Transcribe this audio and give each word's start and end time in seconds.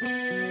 Música 0.00 0.47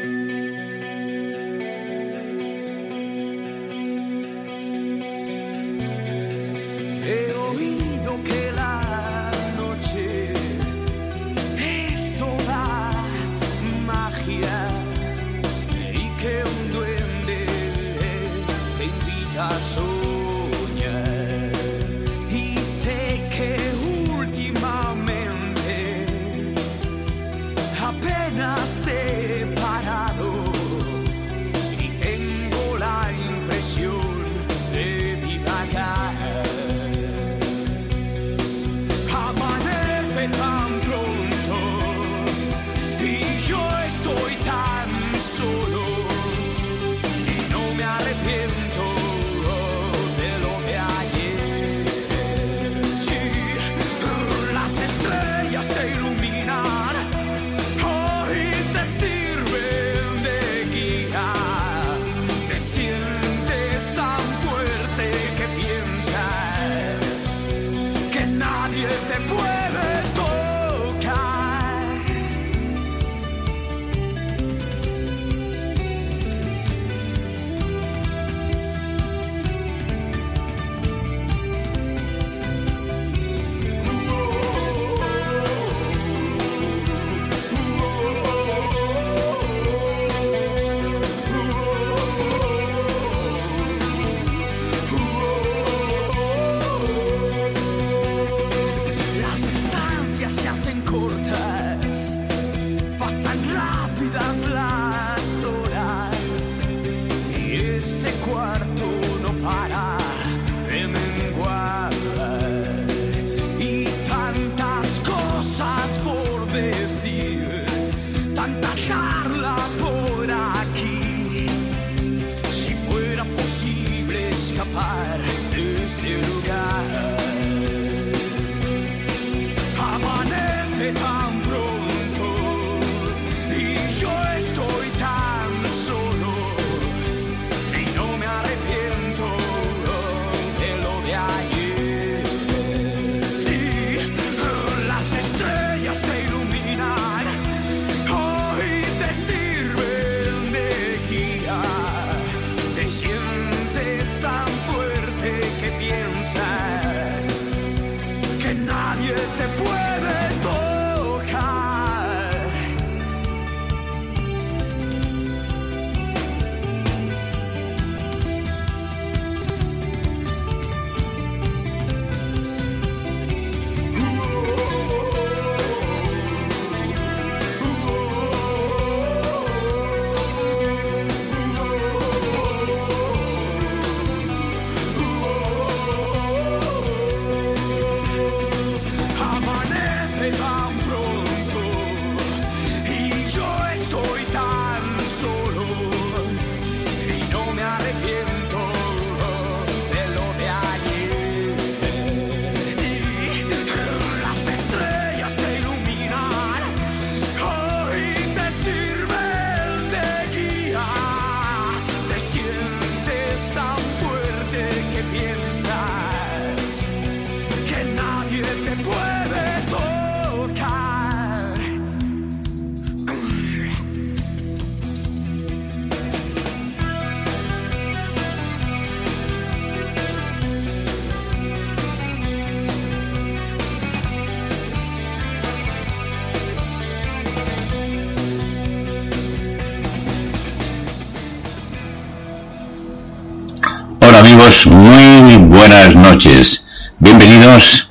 muy 244.66 245.36
buenas 245.36 245.94
noches. 245.94 246.64
Bienvenidos 247.00 247.90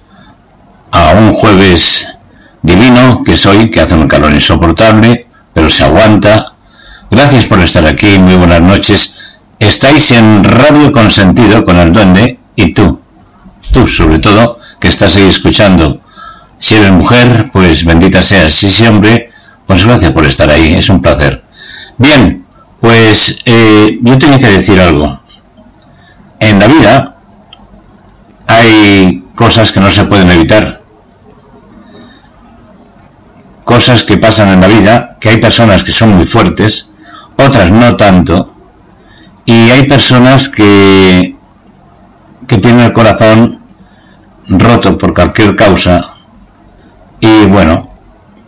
a 0.90 1.10
un 1.10 1.34
jueves 1.34 2.06
divino 2.62 3.22
que 3.22 3.34
es 3.34 3.44
hoy, 3.44 3.70
que 3.70 3.82
hace 3.82 3.94
un 3.94 4.08
calor 4.08 4.32
insoportable, 4.32 5.26
pero 5.52 5.68
se 5.68 5.84
aguanta. 5.84 6.54
Gracias 7.10 7.44
por 7.44 7.60
estar 7.60 7.84
aquí, 7.84 8.18
muy 8.18 8.36
buenas 8.36 8.62
noches. 8.62 9.16
Estáis 9.58 10.12
en 10.12 10.44
Radio 10.44 10.90
Consentido 10.92 11.62
con 11.62 11.76
el 11.76 11.92
Duende 11.92 12.38
y 12.56 12.72
tú, 12.72 13.02
tú 13.70 13.86
sobre 13.86 14.18
todo, 14.18 14.58
que 14.80 14.88
estás 14.88 15.14
ahí 15.16 15.28
escuchando. 15.28 16.00
Si 16.58 16.76
eres 16.76 16.90
mujer, 16.90 17.50
pues 17.52 17.84
bendita 17.84 18.22
seas. 18.22 18.54
Si 18.54 18.68
es 18.68 18.80
hombre, 18.80 19.28
pues 19.66 19.84
gracias 19.84 20.12
por 20.12 20.24
estar 20.24 20.48
ahí, 20.48 20.74
es 20.74 20.88
un 20.88 21.02
placer. 21.02 21.44
Bien, 21.98 22.46
pues 22.80 23.40
eh, 23.44 23.98
yo 24.00 24.16
tenía 24.16 24.38
que 24.38 24.48
decir 24.48 24.80
algo 24.80 25.25
en 26.40 26.58
la 26.58 26.66
vida 26.66 27.16
hay 28.46 29.24
cosas 29.34 29.72
que 29.72 29.80
no 29.80 29.90
se 29.90 30.04
pueden 30.04 30.30
evitar. 30.30 30.82
Cosas 33.64 34.04
que 34.04 34.16
pasan 34.16 34.50
en 34.50 34.60
la 34.60 34.68
vida, 34.68 35.16
que 35.20 35.30
hay 35.30 35.38
personas 35.38 35.84
que 35.84 35.92
son 35.92 36.10
muy 36.10 36.26
fuertes, 36.26 36.90
otras 37.36 37.70
no 37.70 37.96
tanto, 37.96 38.54
y 39.44 39.70
hay 39.70 39.86
personas 39.88 40.48
que, 40.48 41.36
que 42.46 42.58
tienen 42.58 42.80
el 42.80 42.92
corazón 42.92 43.60
roto 44.48 44.96
por 44.96 45.12
cualquier 45.12 45.56
causa 45.56 46.00
y 47.18 47.46
bueno, 47.46 47.90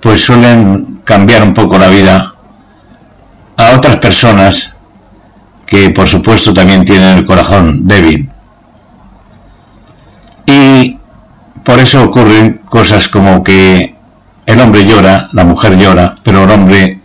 pues 0.00 0.25
suelen 0.25 1.00
cambiar 1.05 1.43
un 1.43 1.55
poco 1.55 1.76
la 1.76 1.88
vida 1.88 2.35
personas 4.08 4.73
que 5.69 5.91
por 5.91 6.09
supuesto 6.09 6.55
también 6.55 6.85
tienen 6.85 7.19
el 7.19 7.26
corazón 7.26 7.87
débil. 7.87 8.29
Y 10.47 10.99
por 11.62 11.79
eso 11.79 12.05
ocurren 12.05 12.62
cosas 12.65 13.09
como 13.09 13.44
que 13.44 13.94
el 14.47 14.61
hombre 14.61 14.87
llora, 14.87 15.29
la 15.32 15.44
mujer 15.44 15.76
llora, 15.76 16.15
pero 16.23 16.44
el 16.44 16.50
hombre 16.50 17.00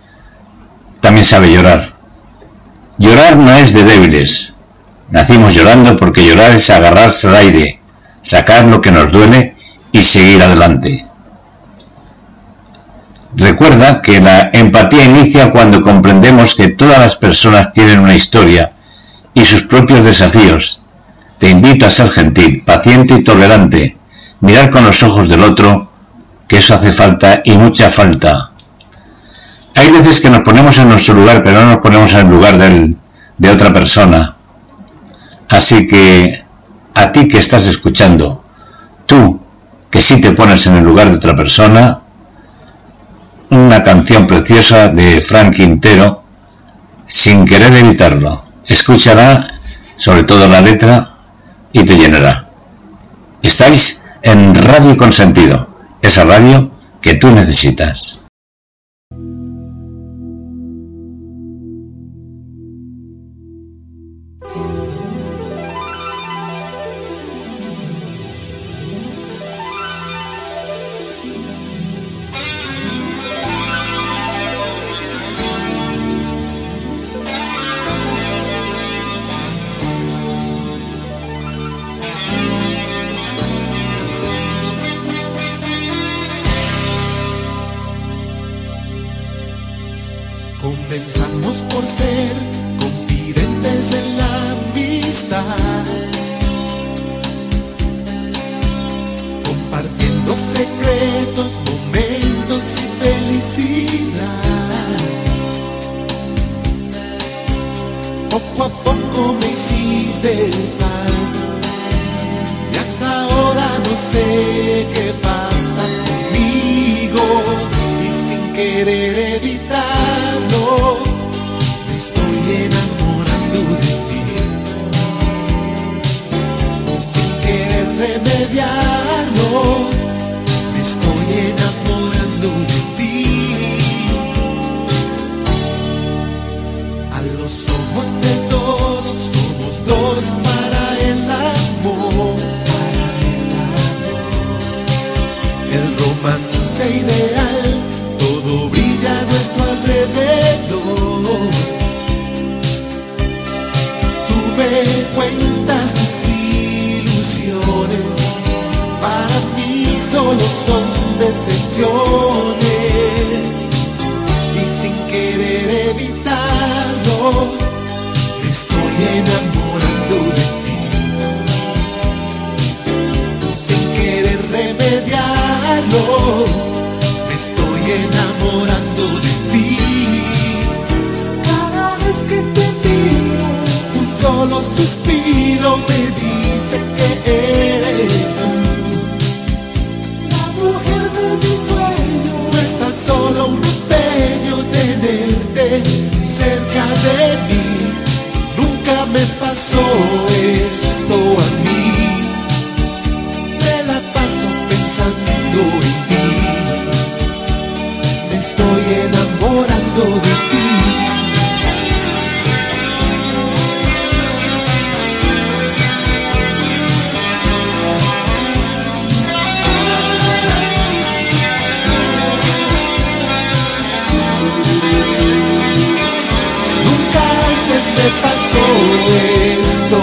también 1.01 1.25
sabe 1.25 1.51
llorar. 1.51 1.94
Llorar 2.98 3.36
no 3.36 3.51
es 3.51 3.74
de 3.74 3.83
débiles. 3.83 4.54
Nacimos 5.09 5.54
llorando 5.54 5.98
porque 5.98 6.25
llorar 6.25 6.54
es 6.54 6.69
agarrarse 6.69 7.27
al 7.27 7.36
aire, 7.36 7.81
sacar 8.21 8.63
lo 8.63 8.80
que 8.80 8.92
nos 8.94 9.12
duele 9.12 9.57
y 9.92 10.01
seguir 10.01 10.42
adelante. 10.42 11.06
Recuerda 13.35 14.01
que 14.01 14.21
la 14.21 14.51
empatía 14.53 15.06
inicia 15.06 15.51
cuando 15.51 15.81
comprendemos 15.81 16.56
que 16.56 16.69
todas 16.69 17.00
las 17.00 17.18
personas 17.18 17.71
tienen 17.71 18.00
una 18.00 18.13
historia 18.13 18.74
y 19.33 19.44
sus 19.44 19.63
propios 19.63 20.06
desafíos. 20.06 20.81
Te 21.39 21.50
invito 21.50 21.85
a 21.85 21.89
ser 21.89 22.12
gentil, 22.12 22.63
paciente 22.63 23.15
y 23.15 23.24
tolerante, 23.24 23.97
mirar 24.41 24.69
con 24.69 24.85
los 24.85 25.01
ojos 25.01 25.27
del 25.27 25.44
otro, 25.44 25.91
que 26.47 26.57
eso 26.57 26.75
hace 26.75 26.91
falta 26.91 27.41
y 27.44 27.57
mucha 27.57 27.89
falta. 27.89 28.51
Hay 29.75 29.89
veces 29.89 30.21
que 30.21 30.30
nos 30.30 30.41
ponemos 30.41 30.77
en 30.77 30.89
nuestro 30.89 31.15
lugar, 31.15 31.41
pero 31.41 31.62
no 31.62 31.71
nos 31.71 31.80
ponemos 31.80 32.13
en 32.13 32.19
el 32.19 32.30
lugar 32.30 32.57
de 32.57 33.50
otra 33.50 33.74
persona. 33.74 34.38
Así 35.50 35.88
que 35.88 36.44
a 36.94 37.12
ti 37.12 37.27
que 37.27 37.39
estás 37.39 37.65
escuchando, 37.65 38.44
tú 39.07 39.41
que 39.89 40.01
sí 40.01 40.21
te 40.21 40.31
pones 40.31 40.65
en 40.68 40.75
el 40.75 40.83
lugar 40.83 41.09
de 41.09 41.18
otra 41.18 41.35
persona, 41.35 42.03
una 43.56 43.84
canción 43.84 44.28
preciosa 44.28 44.90
de 44.90 45.22
Frank 45.22 45.56
Quintero, 45.56 46.24
sin 47.06 47.46
querer 47.46 47.74
evitarlo. 47.74 48.46
Escúchala, 48.66 49.60
sobre 49.98 50.24
todo 50.24 50.48
la 50.48 50.62
letra, 50.62 51.16
y 51.72 51.84
te 51.84 51.96
llenará. 51.96 52.50
Estáis 53.42 54.04
en 54.22 54.56
Radio 54.56 54.96
Consentido, 54.98 55.68
esa 56.02 56.24
radio 56.24 56.72
que 57.02 57.16
tú 57.16 57.30
necesitas. 57.32 58.23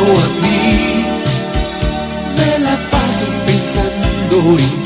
a 0.04 0.26
mí. 0.42 1.04
Me 2.36 2.58
la 2.64 2.76
paso 2.90 3.26
pensando 3.46 4.58
y 4.58 4.79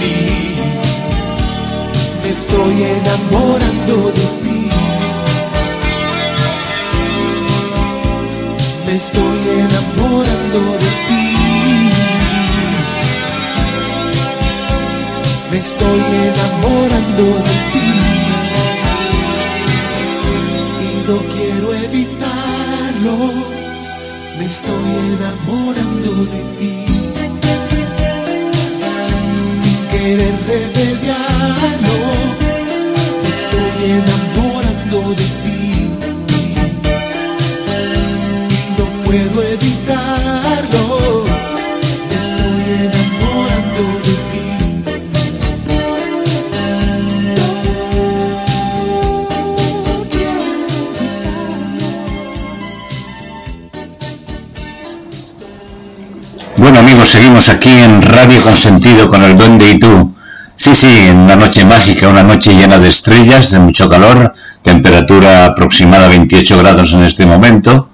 seguimos 57.07 57.49
aquí 57.49 57.71
en 57.71 58.03
Radio 58.03 58.43
Consentido 58.43 59.09
con 59.09 59.23
el 59.23 59.37
Duende 59.37 59.71
y 59.71 59.79
tú. 59.79 60.15
Sí, 60.57 60.75
sí, 60.75 60.89
en 61.09 61.19
una 61.19 61.37
noche 61.37 61.65
mágica, 61.65 62.09
una 62.09 62.23
noche 62.23 62.55
llena 62.55 62.79
de 62.79 62.89
estrellas, 62.89 63.51
de 63.51 63.59
mucho 63.59 63.89
calor, 63.89 64.35
temperatura 64.63 65.47
aproximada 65.47 66.09
28 66.09 66.59
grados 66.59 66.93
en 66.93 67.03
este 67.03 67.27
momento, 67.27 67.91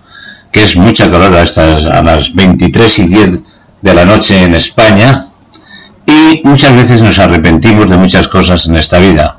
que 0.53 0.63
es 0.63 0.77
mucha 0.77 1.11
calor 1.11 1.35
a, 1.35 1.43
estas, 1.43 1.87
a 1.87 2.03
las 2.03 2.35
23 2.35 2.99
y 2.99 3.07
10 3.07 3.43
de 3.81 3.95
la 3.95 4.05
noche 4.05 4.45
en 4.45 4.55
España. 4.55 5.27
Y 6.07 6.43
muchas 6.45 6.75
veces 6.75 7.03
nos 7.03 7.19
arrepentimos 7.19 7.89
de 7.89 7.97
muchas 7.97 8.29
cosas 8.29 8.67
en 8.67 8.77
esta 8.77 8.99
vida. 8.99 9.39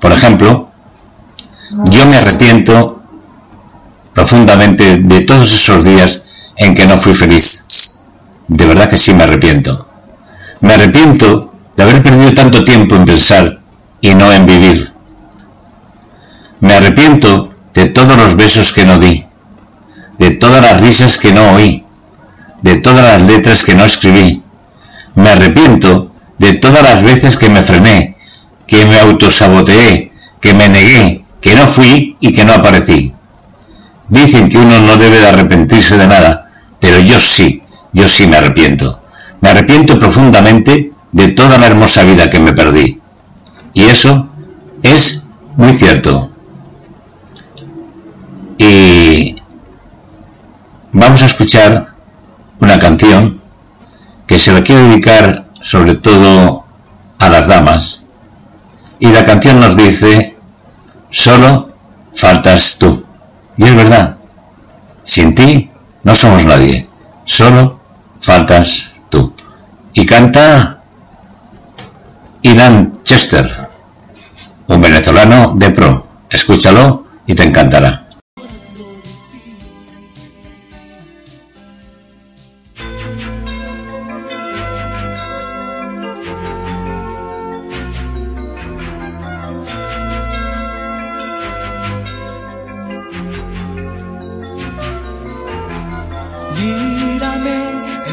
Por 0.00 0.12
ejemplo, 0.12 0.70
yo 1.90 2.06
me 2.06 2.16
arrepiento 2.16 3.02
profundamente 4.14 4.98
de 4.98 5.20
todos 5.22 5.52
esos 5.52 5.84
días 5.84 6.22
en 6.56 6.74
que 6.74 6.86
no 6.86 6.96
fui 6.96 7.14
feliz 7.14 7.66
de 8.48 8.66
verdad 8.66 8.90
que 8.90 8.98
sí 8.98 9.14
me 9.14 9.24
arrepiento. 9.24 9.86
Me 10.60 10.74
arrepiento 10.74 11.52
de 11.76 11.82
haber 11.82 12.02
perdido 12.02 12.34
tanto 12.34 12.64
tiempo 12.64 12.94
en 12.96 13.04
pensar 13.04 13.60
y 14.00 14.14
no 14.14 14.32
en 14.32 14.46
vivir. 14.46 14.92
Me 16.60 16.74
arrepiento 16.74 17.50
de 17.74 17.86
todos 17.86 18.16
los 18.16 18.36
besos 18.36 18.72
que 18.72 18.84
no 18.84 18.98
di, 18.98 19.24
de 20.18 20.32
todas 20.32 20.60
las 20.60 20.80
risas 20.80 21.18
que 21.18 21.32
no 21.32 21.54
oí, 21.54 21.84
de 22.62 22.76
todas 22.76 23.04
las 23.04 23.22
letras 23.22 23.64
que 23.64 23.74
no 23.74 23.84
escribí. 23.84 24.42
Me 25.14 25.30
arrepiento 25.30 26.12
de 26.38 26.54
todas 26.54 26.82
las 26.82 27.02
veces 27.02 27.36
que 27.36 27.48
me 27.48 27.62
frené, 27.62 28.16
que 28.66 28.84
me 28.84 29.00
autosaboteé, 29.00 30.12
que 30.40 30.54
me 30.54 30.68
negué, 30.68 31.24
que 31.40 31.54
no 31.54 31.66
fui 31.66 32.16
y 32.20 32.32
que 32.32 32.44
no 32.44 32.54
aparecí. 32.54 33.14
Dicen 34.08 34.48
que 34.48 34.58
uno 34.58 34.78
no 34.80 34.96
debe 34.96 35.18
de 35.18 35.28
arrepentirse 35.28 35.96
de 35.96 36.06
nada, 36.06 36.50
pero 36.78 36.98
yo 37.00 37.18
sí 37.18 37.61
yo 37.92 38.08
sí 38.08 38.26
me 38.26 38.36
arrepiento. 38.36 39.00
Me 39.40 39.50
arrepiento 39.50 39.98
profundamente 39.98 40.92
de 41.12 41.28
toda 41.28 41.58
la 41.58 41.66
hermosa 41.66 42.04
vida 42.04 42.30
que 42.30 42.40
me 42.40 42.52
perdí. 42.52 43.00
Y 43.74 43.84
eso 43.84 44.28
es 44.82 45.24
muy 45.56 45.76
cierto. 45.76 46.30
Y 48.58 49.36
vamos 50.92 51.22
a 51.22 51.26
escuchar 51.26 51.94
una 52.60 52.78
canción 52.78 53.40
que 54.26 54.38
se 54.38 54.52
la 54.52 54.62
quiero 54.62 54.84
dedicar 54.84 55.46
sobre 55.60 55.94
todo 55.96 56.64
a 57.18 57.28
las 57.28 57.48
damas. 57.48 58.04
Y 58.98 59.08
la 59.08 59.24
canción 59.24 59.60
nos 59.60 59.76
dice, 59.76 60.36
solo 61.10 61.74
faltas 62.14 62.78
tú. 62.78 63.04
Y 63.56 63.64
es 63.64 63.74
verdad, 63.74 64.16
sin 65.02 65.34
ti 65.34 65.68
no 66.04 66.14
somos 66.14 66.44
nadie, 66.44 66.88
solo 67.24 67.81
faltas 68.22 68.92
tú. 69.10 69.34
Y 69.92 70.06
canta 70.06 70.82
Ilan 72.40 73.00
Chester, 73.04 73.68
un 74.68 74.80
venezolano 74.80 75.54
de 75.56 75.70
pro. 75.70 76.06
Escúchalo 76.30 77.04
y 77.26 77.34
te 77.34 77.42
encantará. 77.42 78.01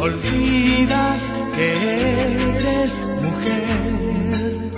olvidas 0.00 1.32
que 1.54 1.68
eres 2.56 3.00
mujer. 3.22 4.70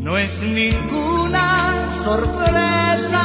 No 0.00 0.18
es 0.18 0.42
ninguna 0.42 1.90
sorpresa 1.90 3.22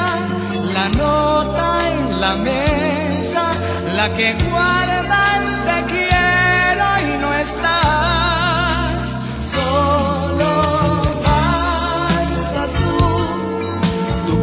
la 0.73 0.89
nota 0.89 1.67
en 1.89 2.21
la 2.21 2.35
mesa, 2.35 3.51
la 3.95 4.13
que 4.15 4.33
guarda 4.49 5.19
el 5.37 5.45
te 5.67 5.79
quiero 5.93 6.85
y 7.07 7.21
no 7.21 7.33
estás 7.33 9.17
solo. 9.41 10.07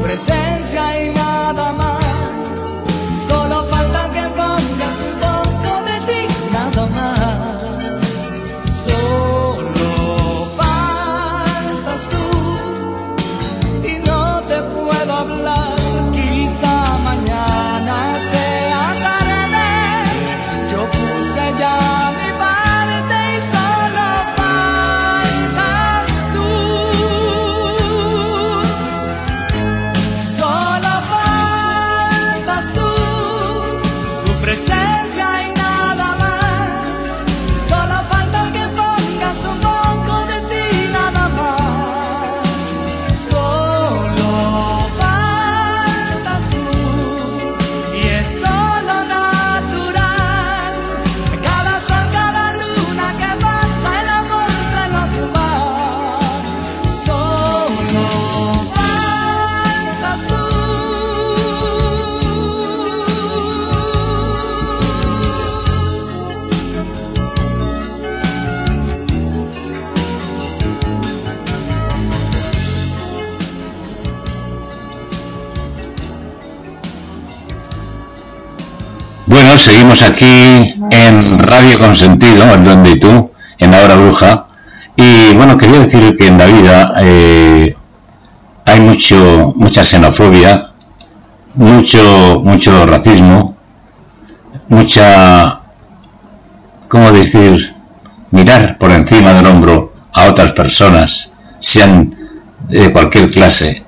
presencia 0.03 1.05
y 1.05 1.24
seguimos 79.65 80.03
aquí 80.03 80.75
en 80.91 81.39
Radio 81.39 81.79
Consentido, 81.81 82.53
el 82.53 82.65
Donde 82.65 82.91
y 82.91 82.99
tú, 82.99 83.31
en 83.59 83.71
la 83.71 83.81
hora 83.81 83.95
bruja. 83.95 84.47
Y 84.95 85.33
bueno, 85.33 85.57
quería 85.57 85.79
decir 85.81 86.15
que 86.15 86.27
en 86.27 86.37
la 86.37 86.45
vida 86.45 86.95
eh, 86.99 87.75
hay 88.67 88.81
mucho, 88.81 89.55
mucha 89.57 89.83
xenofobia, 89.83 90.71
mucho, 91.55 92.43
mucho 92.45 92.85
racismo, 92.85 93.57
mucha 94.69 95.61
¿cómo 96.89 97.11
decir? 97.13 97.75
Mirar 98.33 98.77
por 98.77 98.91
encima 98.91 99.33
del 99.33 99.47
hombro 99.47 99.95
a 100.13 100.27
otras 100.27 100.53
personas, 100.53 101.33
sean 101.59 102.15
de 102.69 102.93
cualquier 102.93 103.31
clase. 103.31 103.83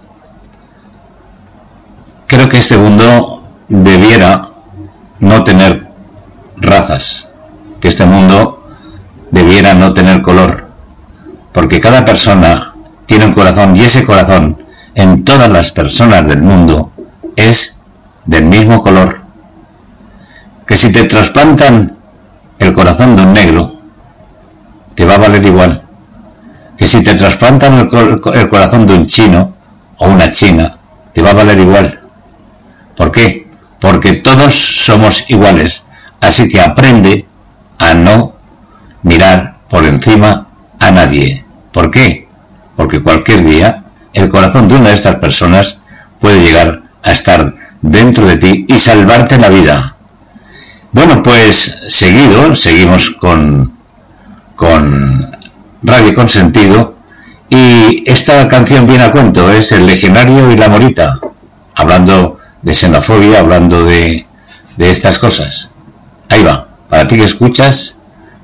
Creo 2.26 2.48
que 2.48 2.58
este 2.58 2.78
mundo 2.78 3.44
debiera 3.68 4.55
no 5.20 5.44
tener 5.44 5.86
razas, 6.56 7.28
que 7.80 7.88
este 7.88 8.06
mundo 8.06 8.66
debiera 9.30 9.74
no 9.74 9.92
tener 9.94 10.22
color, 10.22 10.68
porque 11.52 11.80
cada 11.80 12.04
persona 12.04 12.74
tiene 13.06 13.26
un 13.26 13.34
corazón 13.34 13.76
y 13.76 13.82
ese 13.82 14.04
corazón 14.04 14.62
en 14.94 15.24
todas 15.24 15.48
las 15.48 15.70
personas 15.72 16.26
del 16.26 16.42
mundo 16.42 16.90
es 17.36 17.76
del 18.24 18.44
mismo 18.44 18.82
color. 18.82 19.22
Que 20.66 20.76
si 20.76 20.90
te 20.90 21.04
trasplantan 21.04 21.96
el 22.58 22.72
corazón 22.72 23.14
de 23.14 23.22
un 23.22 23.32
negro, 23.32 23.72
te 24.94 25.04
va 25.04 25.14
a 25.14 25.18
valer 25.18 25.44
igual. 25.44 25.82
Que 26.76 26.86
si 26.86 27.02
te 27.02 27.14
trasplantan 27.14 27.74
el, 27.74 28.48
corazón 28.48 28.86
de 28.86 28.94
un 28.94 29.06
chino 29.06 29.54
o 29.98 30.08
una 30.08 30.30
china, 30.30 30.76
te 31.12 31.22
va 31.22 31.30
a 31.30 31.34
valer 31.34 31.58
igual. 31.58 32.00
¿Por 32.96 33.12
qué? 33.12 33.45
Porque 33.80 34.14
todos 34.14 34.54
somos 34.54 35.24
iguales. 35.28 35.86
Así 36.20 36.48
que 36.48 36.60
aprende 36.60 37.26
a 37.78 37.94
no 37.94 38.36
mirar 39.02 39.58
por 39.68 39.84
encima 39.84 40.48
a 40.80 40.90
nadie. 40.90 41.44
¿Por 41.72 41.90
qué? 41.90 42.28
Porque 42.76 43.02
cualquier 43.02 43.44
día 43.44 43.84
el 44.12 44.28
corazón 44.30 44.66
de 44.66 44.76
una 44.76 44.88
de 44.88 44.94
estas 44.94 45.16
personas 45.16 45.78
puede 46.20 46.42
llegar 46.42 46.82
a 47.02 47.12
estar 47.12 47.54
dentro 47.82 48.26
de 48.26 48.38
ti 48.38 48.66
y 48.66 48.78
salvarte 48.78 49.38
la 49.38 49.50
vida. 49.50 49.96
Bueno, 50.90 51.22
pues 51.22 51.76
seguido, 51.88 52.54
seguimos 52.54 53.10
con, 53.10 53.76
con 54.54 55.36
Radio 55.82 56.14
Consentido 56.14 56.96
y 57.50 58.02
esta 58.10 58.48
canción 58.48 58.86
viene 58.86 59.04
a 59.04 59.12
cuento, 59.12 59.52
es 59.52 59.70
El 59.72 59.86
Legionario 59.86 60.50
y 60.50 60.56
la 60.56 60.68
Morita, 60.68 61.20
hablando 61.74 62.38
de 62.66 62.74
xenofobia, 62.74 63.38
hablando 63.38 63.84
de, 63.84 64.26
de 64.76 64.90
estas 64.90 65.20
cosas. 65.20 65.72
Ahí 66.28 66.42
va, 66.42 66.66
para 66.88 67.06
ti 67.06 67.14
que 67.16 67.22
escuchas 67.22 67.96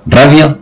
Radio 0.06 0.60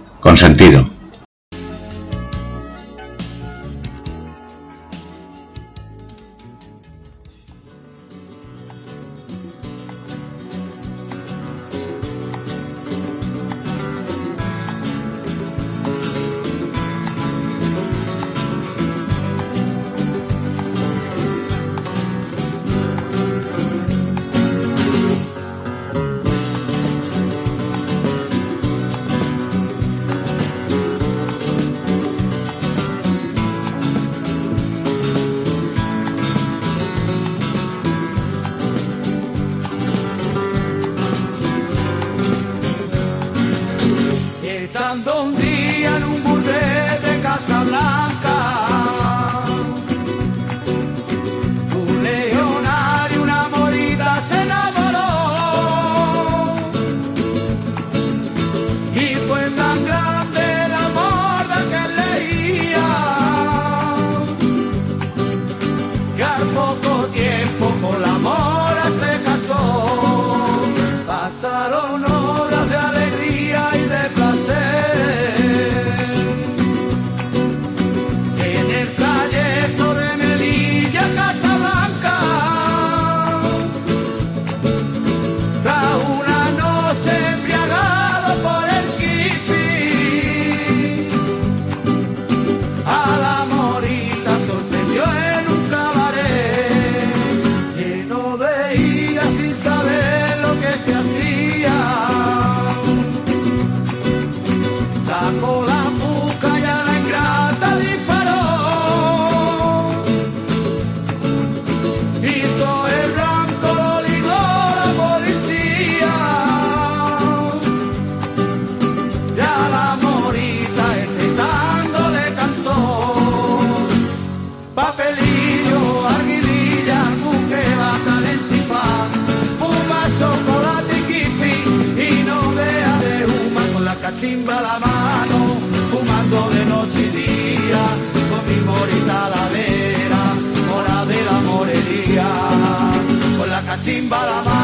Consentido. 144.10 144.60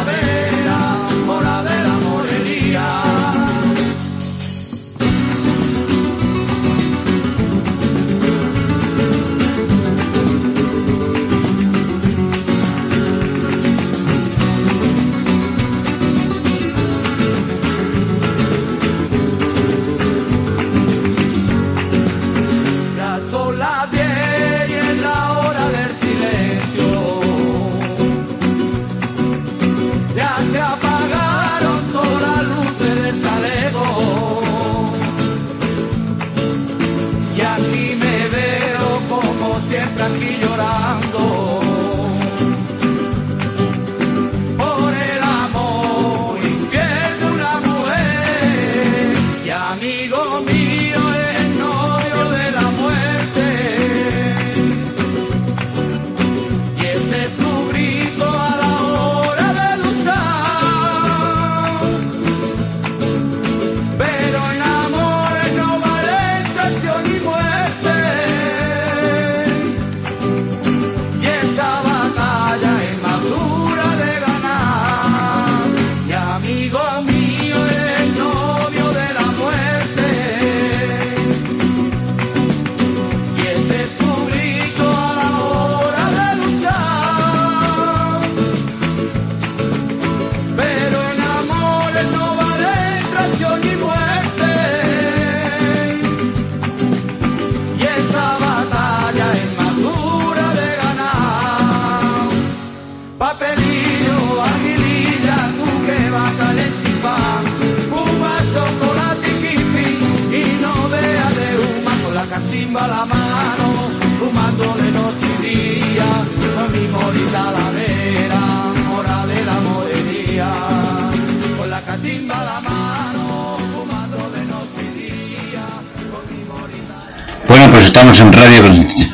Estamos 127.94 128.20
en 128.22 128.34
Radio 128.34 128.64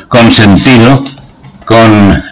con 0.08 0.30
sentido, 0.30 1.04
con 1.66 2.22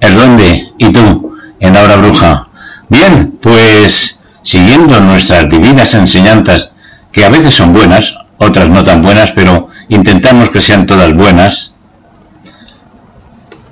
el 0.00 0.14
Duende 0.14 0.68
y 0.76 0.92
tú, 0.92 1.32
en 1.58 1.72
la 1.72 1.82
hora 1.82 1.96
bruja. 1.96 2.48
Bien, 2.90 3.38
pues 3.40 4.18
siguiendo 4.42 5.00
nuestras 5.00 5.48
divinas 5.48 5.94
enseñanzas, 5.94 6.72
que 7.10 7.24
a 7.24 7.30
veces 7.30 7.54
son 7.54 7.72
buenas, 7.72 8.18
otras 8.36 8.68
no 8.68 8.84
tan 8.84 9.00
buenas, 9.00 9.32
pero 9.32 9.68
intentamos 9.88 10.50
que 10.50 10.60
sean 10.60 10.86
todas 10.86 11.14
buenas. 11.14 11.72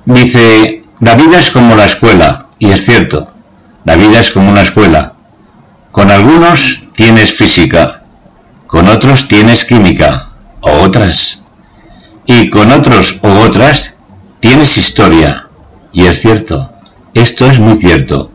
Dice, 0.06 0.84
la 1.00 1.14
vida 1.16 1.38
es 1.38 1.50
como 1.50 1.76
la 1.76 1.84
escuela, 1.84 2.46
y 2.58 2.70
es 2.70 2.86
cierto, 2.86 3.30
la 3.84 3.96
vida 3.96 4.20
es 4.20 4.30
como 4.30 4.50
una 4.50 4.62
escuela. 4.62 5.12
Con 5.92 6.10
algunos 6.10 6.82
tienes 6.94 7.34
física, 7.34 8.04
con 8.66 8.88
otros 8.88 9.28
tienes 9.28 9.66
química, 9.66 10.30
o 10.62 10.70
otras. 10.80 11.41
Y 12.26 12.50
con 12.50 12.70
otros 12.70 13.18
o 13.22 13.40
otras 13.40 13.96
tienes 14.40 14.78
historia, 14.78 15.48
y 15.92 16.06
es 16.06 16.20
cierto, 16.20 16.72
esto 17.14 17.46
es 17.46 17.58
muy 17.58 17.74
cierto. 17.74 18.32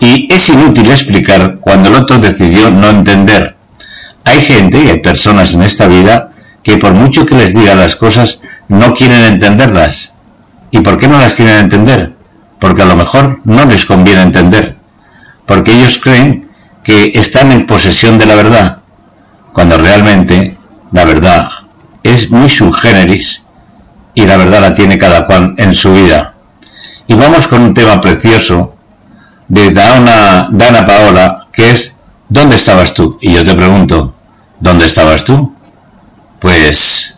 Y 0.00 0.32
es 0.32 0.48
inútil 0.48 0.90
explicar 0.90 1.58
cuando 1.60 1.88
el 1.88 1.94
otro 1.94 2.18
decidió 2.18 2.70
no 2.70 2.90
entender. 2.90 3.56
Hay 4.24 4.40
gente 4.40 4.82
y 4.82 4.88
hay 4.88 5.00
personas 5.00 5.54
en 5.54 5.62
esta 5.62 5.86
vida 5.86 6.30
que 6.62 6.78
por 6.78 6.92
mucho 6.92 7.26
que 7.26 7.36
les 7.36 7.54
diga 7.54 7.74
las 7.74 7.96
cosas 7.96 8.40
no 8.68 8.94
quieren 8.94 9.24
entenderlas. 9.24 10.12
¿Y 10.70 10.80
por 10.80 10.98
qué 10.98 11.06
no 11.06 11.18
las 11.18 11.34
quieren 11.34 11.58
entender? 11.58 12.14
Porque 12.58 12.82
a 12.82 12.86
lo 12.86 12.96
mejor 12.96 13.40
no 13.44 13.64
les 13.66 13.86
conviene 13.86 14.22
entender. 14.22 14.76
Porque 15.46 15.72
ellos 15.72 16.00
creen 16.02 16.48
que 16.82 17.12
están 17.14 17.52
en 17.52 17.66
posesión 17.66 18.18
de 18.18 18.26
la 18.26 18.34
verdad, 18.34 18.78
cuando 19.52 19.78
realmente 19.78 20.58
la 20.92 21.04
verdad 21.04 21.48
es 22.04 22.30
muy 22.30 22.48
subgéneris 22.48 23.44
y 24.14 24.24
la 24.26 24.36
verdad 24.36 24.60
la 24.60 24.72
tiene 24.72 24.96
cada 24.96 25.26
cual 25.26 25.54
en 25.58 25.74
su 25.74 25.92
vida. 25.92 26.34
Y 27.08 27.14
vamos 27.14 27.48
con 27.48 27.62
un 27.62 27.74
tema 27.74 28.00
precioso 28.00 28.76
de 29.48 29.72
Dana, 29.72 30.48
Dana 30.52 30.86
Paola, 30.86 31.48
que 31.52 31.70
es 31.70 31.94
¿Dónde 32.28 32.56
estabas 32.56 32.94
tú? 32.94 33.18
Y 33.20 33.32
yo 33.32 33.44
te 33.44 33.54
pregunto, 33.54 34.14
¿dónde 34.58 34.86
estabas 34.86 35.24
tú? 35.24 35.54
Pues 36.40 37.16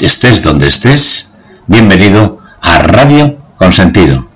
estés 0.00 0.42
donde 0.42 0.68
estés, 0.68 1.30
bienvenido 1.66 2.38
a 2.60 2.78
Radio 2.78 3.38
Consentido. 3.56 4.33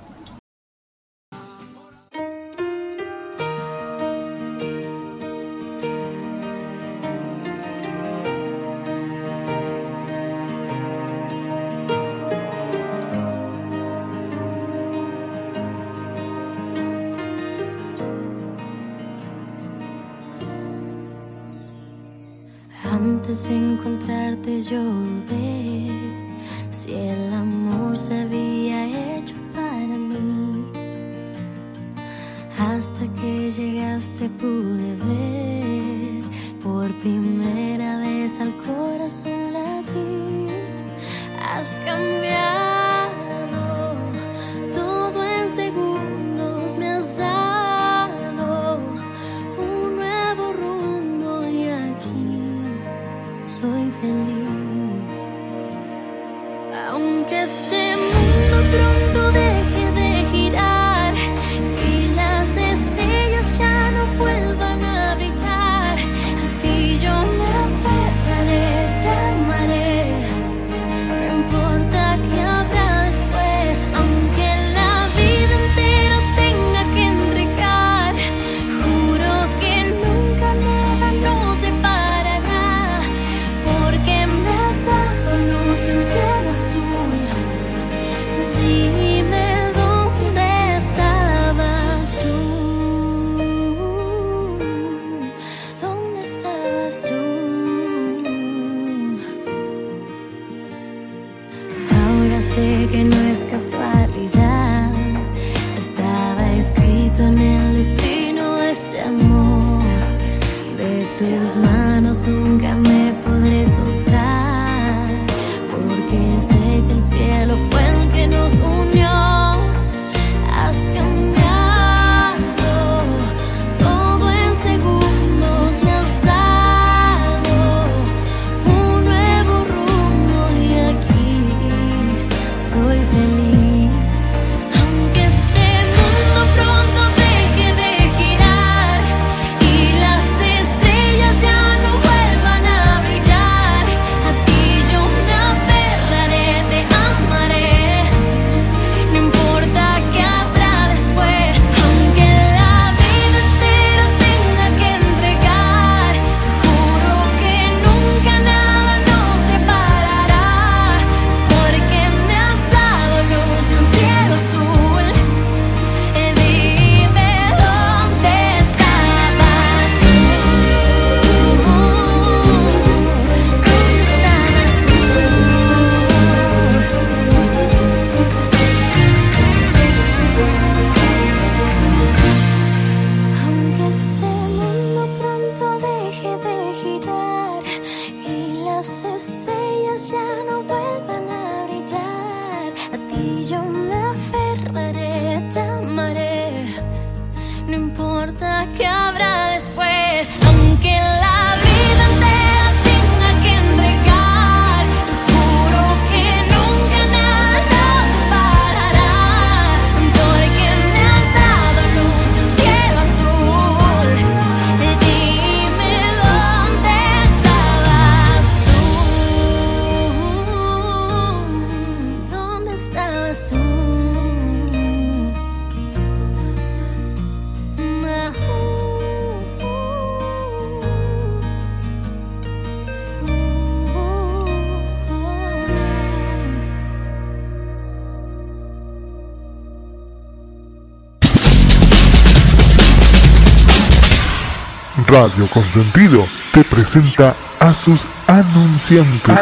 Radio 245.21 245.49
Consentido 245.49 246.25
te 246.53 246.63
presenta 246.63 247.35
a 247.59 247.73
sus 247.73 247.99
anunciantes. 248.25 249.37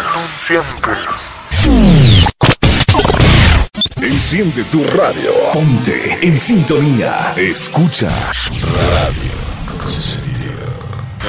Enciende 4.02 4.64
tu 4.64 4.84
radio. 4.86 5.30
Ponte 5.54 6.18
en 6.26 6.40
sintonía. 6.40 7.36
Escucha 7.38 8.08
Radio 8.10 9.34
Consentido. 9.80 10.56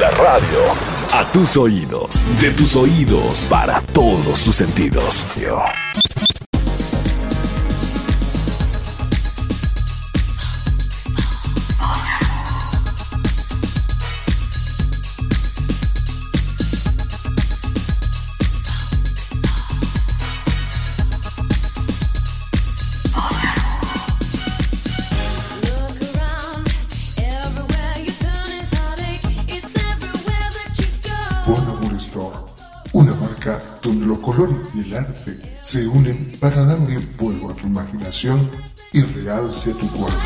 La 0.00 0.10
radio 0.12 0.72
a 1.12 1.30
tus 1.30 1.58
oídos, 1.58 2.24
de 2.40 2.50
tus 2.52 2.74
oídos 2.74 3.48
para 3.50 3.82
todos 3.92 4.44
tus 4.44 4.54
sentidos. 4.54 5.26
Look 5.36 5.87
donde 33.82 34.06
los 34.06 34.18
colores 34.18 34.58
y 34.74 34.80
el 34.80 34.96
arte 34.96 35.36
se 35.62 35.86
unen 35.86 36.32
para 36.40 36.64
darle 36.64 36.98
fuego 36.98 37.50
a 37.50 37.54
tu 37.54 37.66
imaginación 37.68 38.40
y 38.92 39.02
realce 39.02 39.72
tu 39.74 39.88
cuerpo. 39.90 40.18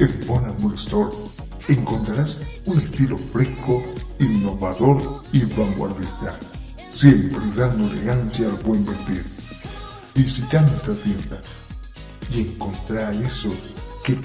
En 0.00 0.26
Bon 0.26 0.44
Amour 0.44 0.74
Store 0.74 1.14
encontrarás 1.68 2.40
un 2.64 2.80
estilo 2.80 3.18
fresco, 3.18 3.84
innovador 4.18 5.22
y 5.32 5.44
vanguardista, 5.44 6.38
siempre 6.88 7.40
dando 7.56 7.92
elegancia 7.92 8.46
al 8.46 8.56
buen 8.62 8.86
vestir. 8.86 9.24
Visita 10.14 10.62
nuestra 10.62 10.94
tienda 10.94 11.40
y 12.32 12.40
encontrá 12.42 13.12
eso 13.12 13.52
En 14.08 14.16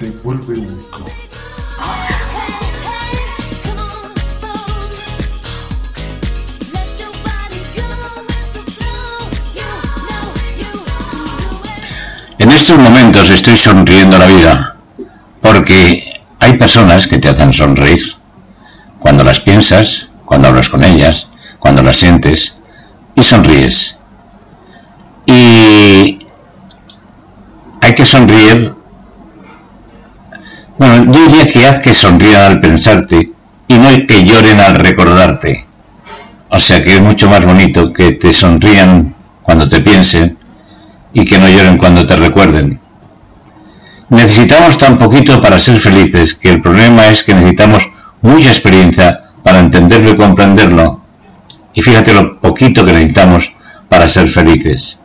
estos 12.51 12.77
momentos 12.77 13.29
estoy 13.29 13.57
sonriendo 13.57 14.15
a 14.15 14.19
la 14.19 14.27
vida 14.27 14.75
porque 15.41 16.01
hay 16.39 16.57
personas 16.57 17.05
que 17.05 17.17
te 17.17 17.27
hacen 17.27 17.51
sonreír. 17.51 18.01
Cuando 18.99 19.25
las 19.25 19.41
piensas, 19.41 20.07
cuando 20.23 20.47
hablas 20.47 20.69
con 20.69 20.85
ellas, 20.85 21.27
cuando 21.59 21.83
las 21.83 21.97
sientes 21.97 22.55
y 23.15 23.23
sonríes. 23.23 23.97
Y 25.25 26.19
hay 27.81 27.93
que 27.93 28.05
sonreír. 28.05 28.82
Bueno, 30.77 31.11
yo 31.13 31.27
diría 31.27 31.45
que 31.45 31.65
haz 31.65 31.79
que 31.79 31.93
sonrían 31.93 32.41
al 32.41 32.59
pensarte 32.59 33.31
y 33.67 33.73
no 33.77 33.89
que 34.07 34.23
lloren 34.23 34.59
al 34.59 34.75
recordarte. 34.75 35.67
O 36.49 36.59
sea 36.59 36.81
que 36.81 36.95
es 36.95 37.01
mucho 37.01 37.29
más 37.29 37.45
bonito 37.45 37.93
que 37.93 38.13
te 38.13 38.33
sonrían 38.33 39.15
cuando 39.41 39.67
te 39.69 39.81
piensen 39.81 40.37
y 41.13 41.25
que 41.25 41.37
no 41.37 41.47
lloren 41.47 41.77
cuando 41.77 42.05
te 42.05 42.15
recuerden. 42.15 42.79
Necesitamos 44.09 44.77
tan 44.77 44.97
poquito 44.97 45.39
para 45.39 45.59
ser 45.59 45.77
felices 45.77 46.35
que 46.35 46.49
el 46.49 46.61
problema 46.61 47.07
es 47.07 47.23
que 47.23 47.33
necesitamos 47.33 47.89
mucha 48.21 48.49
experiencia 48.49 49.21
para 49.43 49.59
entenderlo 49.59 50.11
y 50.11 50.15
comprenderlo. 50.15 51.01
Y 51.73 51.81
fíjate 51.81 52.13
lo 52.13 52.39
poquito 52.39 52.85
que 52.85 52.93
necesitamos 52.93 53.51
para 53.89 54.07
ser 54.07 54.27
felices. 54.27 54.99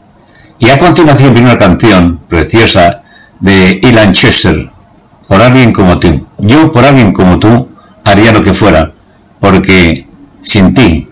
Y 0.59 0.71
a 0.71 0.79
continuación 0.79 1.35
viene 1.35 1.51
una 1.51 1.59
canción 1.59 2.21
preciosa 2.29 3.03
de 3.41 3.81
Ilan 3.83 4.13
Chester, 4.13 4.71
por 5.29 5.41
alguien 5.41 5.73
como 5.73 5.99
tú. 5.99 6.27
Yo 6.39 6.73
por 6.73 6.85
alguien 6.85 7.13
como 7.13 7.39
tú 7.39 7.69
haría 8.05 8.33
lo 8.33 8.43
que 8.43 8.55
fuera, 8.55 8.93
porque 9.39 10.09
sin 10.43 10.75
ti, 10.75 11.09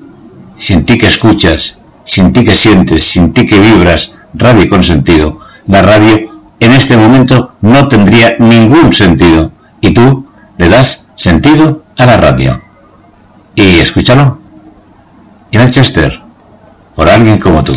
sin 0.58 0.84
ti 0.84 0.98
que 0.98 1.06
escuchas, 1.06 1.76
sin 2.04 2.32
ti 2.32 2.42
que 2.42 2.56
sientes, 2.56 3.04
sin 3.04 3.32
ti 3.32 3.46
que 3.46 3.60
vibras, 3.60 4.14
radio 4.34 4.68
con 4.68 4.82
sentido, 4.82 5.38
la 5.68 5.82
radio 5.82 6.36
en 6.58 6.72
este 6.72 6.96
momento 6.96 7.54
no 7.60 7.88
tendría 7.88 8.36
ningún 8.38 8.92
sentido. 8.92 9.52
Y 9.80 9.92
tú 9.92 10.26
le 10.56 10.68
das 10.68 11.08
sentido 11.14 11.82
a 11.98 12.06
la 12.06 12.16
radio. 12.16 12.62
Y 13.54 13.78
escúchalo. 13.78 14.38
Ilan 15.50 15.68
Chester, 15.68 16.22
por 16.94 17.08
alguien 17.08 17.38
como 17.38 17.62
tú. 17.62 17.74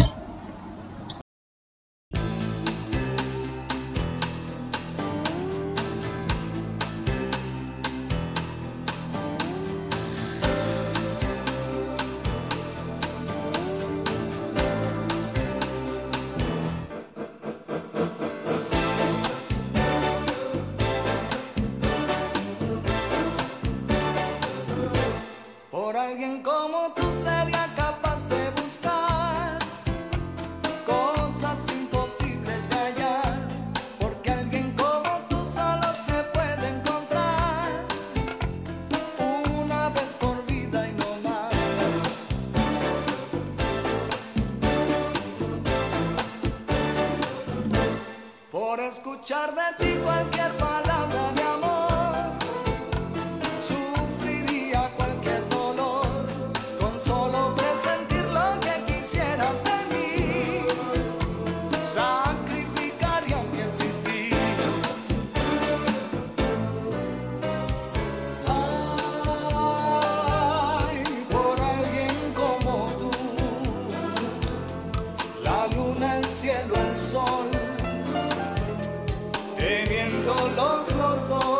Los 81.09 81.27
dos. 81.27 81.58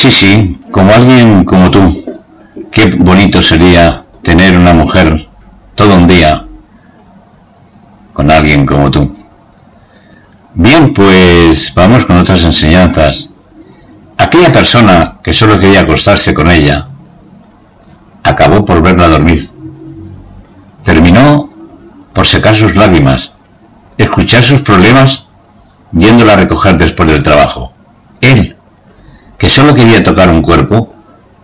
Sí, 0.00 0.10
sí, 0.10 0.60
como 0.70 0.90
alguien 0.92 1.44
como 1.44 1.70
tú. 1.70 2.02
Qué 2.72 2.86
bonito 2.98 3.42
sería 3.42 4.06
tener 4.22 4.56
una 4.56 4.72
mujer 4.72 5.28
todo 5.74 5.94
un 5.94 6.06
día 6.06 6.46
con 8.14 8.30
alguien 8.30 8.64
como 8.64 8.90
tú. 8.90 9.14
Bien, 10.54 10.94
pues 10.94 11.74
vamos 11.74 12.06
con 12.06 12.16
otras 12.16 12.44
enseñanzas. 12.44 13.34
Aquella 14.16 14.50
persona 14.50 15.18
que 15.22 15.34
solo 15.34 15.58
quería 15.58 15.80
acostarse 15.80 16.32
con 16.32 16.50
ella, 16.50 16.88
acabó 18.24 18.64
por 18.64 18.82
verla 18.82 19.08
dormir. 19.08 19.50
Terminó 20.82 21.50
por 22.14 22.26
secar 22.26 22.56
sus 22.56 22.74
lágrimas, 22.74 23.32
escuchar 23.98 24.42
sus 24.42 24.62
problemas, 24.62 25.26
yéndola 25.92 26.32
a 26.32 26.36
recoger 26.36 26.78
después 26.78 27.10
del 27.10 27.22
trabajo. 27.22 27.72
Él 28.22 28.56
que 29.40 29.48
solo 29.48 29.74
quería 29.74 30.02
tocar 30.02 30.28
un 30.28 30.42
cuerpo, 30.42 30.94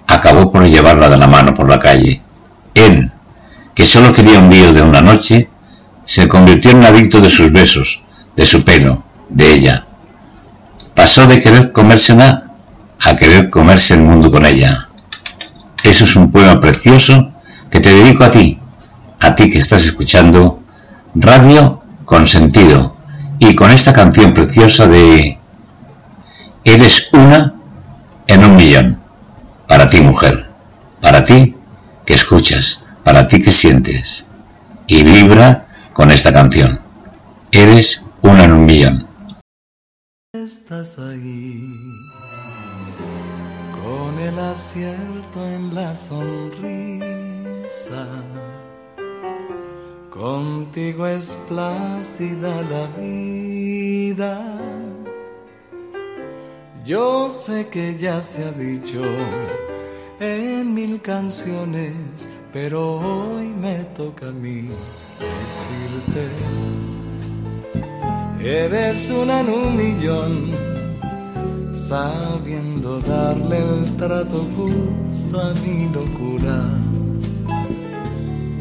acabó 0.06 0.52
por 0.52 0.64
llevarla 0.64 1.08
de 1.08 1.16
la 1.16 1.26
mano 1.26 1.54
por 1.54 1.66
la 1.66 1.80
calle. 1.80 2.22
Él, 2.74 3.10
que 3.74 3.86
solo 3.86 4.12
quería 4.12 4.38
un 4.38 4.50
beso 4.50 4.74
de 4.74 4.82
una 4.82 5.00
noche, 5.00 5.48
se 6.04 6.28
convirtió 6.28 6.72
en 6.72 6.84
adicto 6.84 7.22
de 7.22 7.30
sus 7.30 7.50
besos, 7.50 8.02
de 8.36 8.44
su 8.44 8.62
pelo, 8.62 9.02
de 9.30 9.50
ella. 9.50 9.86
Pasó 10.94 11.26
de 11.26 11.40
querer 11.40 11.72
comérsela 11.72 12.50
a 13.00 13.16
querer 13.16 13.48
comerse 13.48 13.94
el 13.94 14.00
mundo 14.00 14.30
con 14.30 14.44
ella. 14.44 14.90
Eso 15.82 16.04
es 16.04 16.16
un 16.16 16.30
poema 16.30 16.60
precioso 16.60 17.32
que 17.70 17.80
te 17.80 17.94
dedico 17.94 18.24
a 18.24 18.30
ti, 18.30 18.60
a 19.20 19.34
ti 19.34 19.48
que 19.48 19.58
estás 19.58 19.86
escuchando 19.86 20.60
Radio 21.14 21.80
con 22.04 22.26
sentido 22.26 22.94
y 23.38 23.56
con 23.56 23.70
esta 23.70 23.94
canción 23.94 24.34
preciosa 24.34 24.86
de 24.86 25.38
Eres 26.62 27.08
una 27.12 27.55
en 28.26 28.44
un 28.44 28.56
millón. 28.56 29.00
Para 29.66 29.88
ti, 29.88 30.00
mujer. 30.00 30.46
Para 31.00 31.24
ti 31.24 31.56
que 32.04 32.14
escuchas. 32.14 32.82
Para 33.04 33.28
ti 33.28 33.40
que 33.40 33.52
sientes. 33.52 34.26
Y 34.86 35.04
vibra 35.04 35.66
con 35.92 36.10
esta 36.10 36.32
canción. 36.32 36.80
Eres 37.50 38.02
una 38.22 38.44
en 38.44 38.52
un 38.52 38.66
millón. 38.66 39.06
Estás 40.32 40.98
ahí. 40.98 41.62
Con 43.82 44.18
el 44.18 44.38
acierto 44.38 45.46
en 45.46 45.74
la 45.74 45.96
sonrisa. 45.96 46.96
Contigo 50.10 51.06
es 51.06 51.36
plácida 51.48 52.62
la 52.62 52.86
vida 52.98 54.85
yo 56.86 57.28
sé 57.28 57.66
que 57.66 57.98
ya 57.98 58.22
se 58.22 58.44
ha 58.44 58.52
dicho 58.52 59.02
en 60.20 60.72
mil 60.72 61.00
canciones, 61.02 62.28
pero 62.52 62.98
hoy 62.98 63.48
me 63.48 63.78
toca 63.96 64.28
a 64.28 64.32
mí 64.32 64.68
decirte, 65.18 66.28
eres 68.40 69.10
una 69.10 69.40
en 69.40 69.48
un 69.50 69.76
millón, 69.76 70.50
sabiendo 71.72 73.00
darle 73.00 73.58
el 73.58 73.96
trato 73.96 74.46
justo 74.56 75.40
a 75.40 75.52
mi 75.54 75.88
locura, 75.88 76.70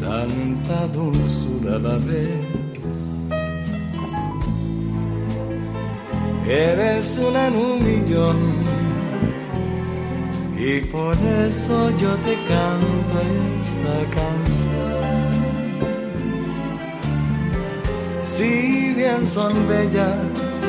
tanta 0.00 0.86
dulzura 0.88 1.78
la 1.78 1.96
vez 1.98 2.45
eres 6.48 7.18
una 7.18 7.48
en 7.48 7.56
un 7.56 7.84
millón. 7.84 8.38
Y 10.58 10.80
por 10.80 11.16
eso 11.46 11.90
yo 11.98 12.14
te 12.16 12.34
canto 12.48 13.14
esta 13.60 13.96
canción. 14.14 15.26
Si 18.22 18.92
bien 18.94 19.26
son 19.26 19.52
bellas 19.68 20.16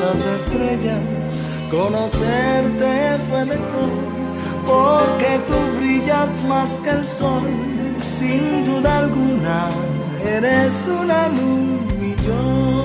las 0.00 0.24
estrellas, 0.24 1.42
conocerte 1.70 3.18
fue 3.28 3.44
mejor, 3.44 3.90
porque 4.64 5.40
tú 5.48 5.78
brillas 5.78 6.44
más 6.44 6.76
que 6.78 6.90
el 6.90 7.04
sol, 7.04 7.48
sin 7.98 8.64
duda 8.64 8.98
alguna, 8.98 9.70
eres 10.24 10.88
una 10.88 11.26
en 11.26 11.32
un 11.32 12.00
millón. 12.00 12.77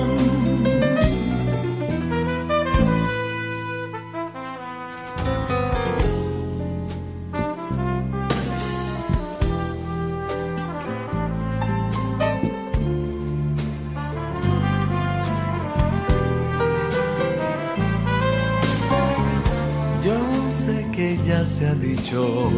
Se 21.44 21.66
ha 21.66 21.74
dicho 21.74 22.50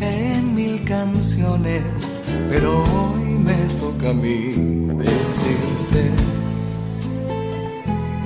en 0.00 0.54
mil 0.54 0.84
canciones, 0.84 1.82
pero 2.48 2.82
hoy 2.82 3.24
me 3.24 3.56
toca 3.80 4.10
a 4.10 4.12
mí 4.12 4.54
decirte, 4.94 6.10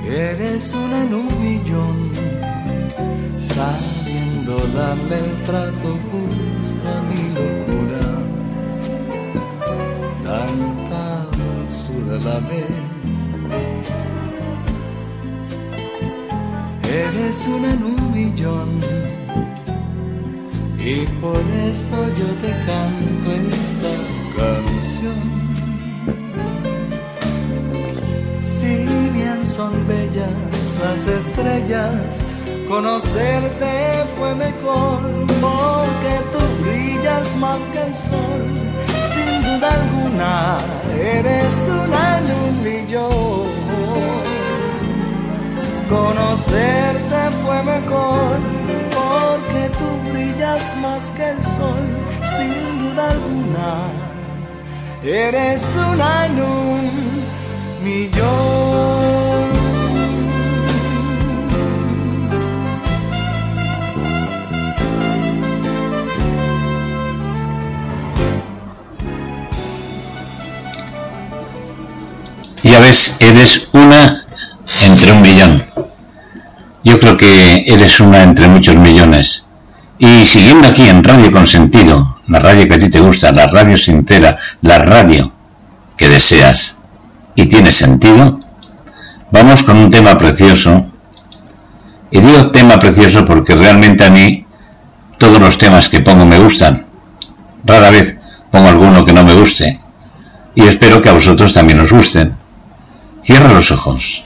eres 0.07 0.75
una 0.75 1.03
en 1.03 1.13
un 1.13 1.43
millón, 1.43 2.11
sabiendo 3.37 4.57
darle 4.75 5.19
el 5.19 5.43
trato 5.43 5.97
justo 6.11 6.87
a 6.87 7.01
mi 7.09 7.23
locura, 7.39 8.05
tanta 10.23 11.25
dulzura 11.39 12.31
la 12.31 12.39
vez. 12.47 12.89
Eres 16.91 17.47
una 17.47 17.73
en 17.73 17.83
un 17.83 18.13
millón 18.13 19.08
y 20.79 21.05
por 21.21 21.41
eso 21.69 21.97
yo 22.15 22.27
te 22.41 22.51
canto 22.65 23.31
esta 23.31 23.93
canción. 24.37 25.39
Si 28.41 28.85
bien 29.13 29.45
son 29.45 29.87
bellas 29.87 30.29
las 30.81 31.07
estrellas, 31.07 32.23
conocerte 32.67 34.05
fue 34.17 34.35
mejor 34.35 35.01
porque 35.41 36.13
tú 36.31 36.39
brillas 36.63 37.35
más 37.37 37.67
que 37.67 37.81
el 37.81 37.95
sol. 37.95 38.43
Sin 39.13 39.43
duda 39.43 39.69
alguna, 39.73 40.57
eres 40.97 41.67
una 41.67 42.17
en 42.19 42.25
un 42.25 42.63
millón. 42.63 43.68
Conocerte 45.89 47.31
fue 47.43 47.63
mejor 47.63 48.37
porque 48.93 49.71
tú 49.75 50.11
brillas 50.11 50.75
más 50.83 51.09
que 51.09 51.31
el 51.31 51.43
sol, 51.43 51.83
sin 52.23 52.77
duda 52.77 53.09
alguna. 53.09 53.89
Eres 55.03 55.75
una 55.91 56.25
en 56.27 56.43
un 56.43 56.91
millón. 57.83 58.69
Ya 72.61 72.79
ves, 72.79 73.15
eres 73.19 73.67
una 73.71 74.23
entre 74.83 75.11
un 75.11 75.21
millón. 75.23 75.68
Yo 76.83 76.99
creo 76.99 77.17
que 77.17 77.65
eres 77.67 77.99
una 77.99 78.23
entre 78.23 78.47
muchos 78.47 78.75
millones. 78.75 79.45
Y 79.97 80.25
siguiendo 80.25 80.67
aquí 80.67 80.87
en 80.87 81.03
Radio 81.03 81.31
Consentido, 81.31 82.21
la 82.27 82.39
radio 82.39 82.67
que 82.67 82.75
a 82.75 82.79
ti 82.79 82.89
te 82.89 83.01
gusta, 83.01 83.33
la 83.33 83.47
radio 83.47 83.75
sincera, 83.75 84.37
la 84.61 84.79
radio 84.79 85.31
que 85.97 86.07
deseas 86.07 86.77
y 87.35 87.47
tiene 87.47 87.71
sentido, 87.71 88.39
vamos 89.31 89.63
con 89.63 89.75
un 89.75 89.89
tema 89.89 90.17
precioso. 90.17 90.85
Y 92.11 92.21
digo 92.21 92.51
tema 92.51 92.79
precioso 92.79 93.25
porque 93.25 93.55
realmente 93.55 94.05
a 94.05 94.09
mí 94.09 94.45
todos 95.17 95.39
los 95.39 95.57
temas 95.57 95.89
que 95.89 95.99
pongo 95.99 96.25
me 96.25 96.39
gustan. 96.39 96.85
Rara 97.65 97.91
vez 97.91 98.17
pongo 98.49 98.69
alguno 98.69 99.03
que 99.03 99.13
no 99.13 99.23
me 99.23 99.33
guste. 99.33 99.81
Y 100.55 100.63
espero 100.63 101.01
que 101.01 101.09
a 101.09 101.13
vosotros 101.13 101.51
también 101.51 101.81
os 101.81 101.91
gusten. 101.91 102.37
Cierra 103.21 103.53
los 103.53 103.69
ojos. 103.71 104.23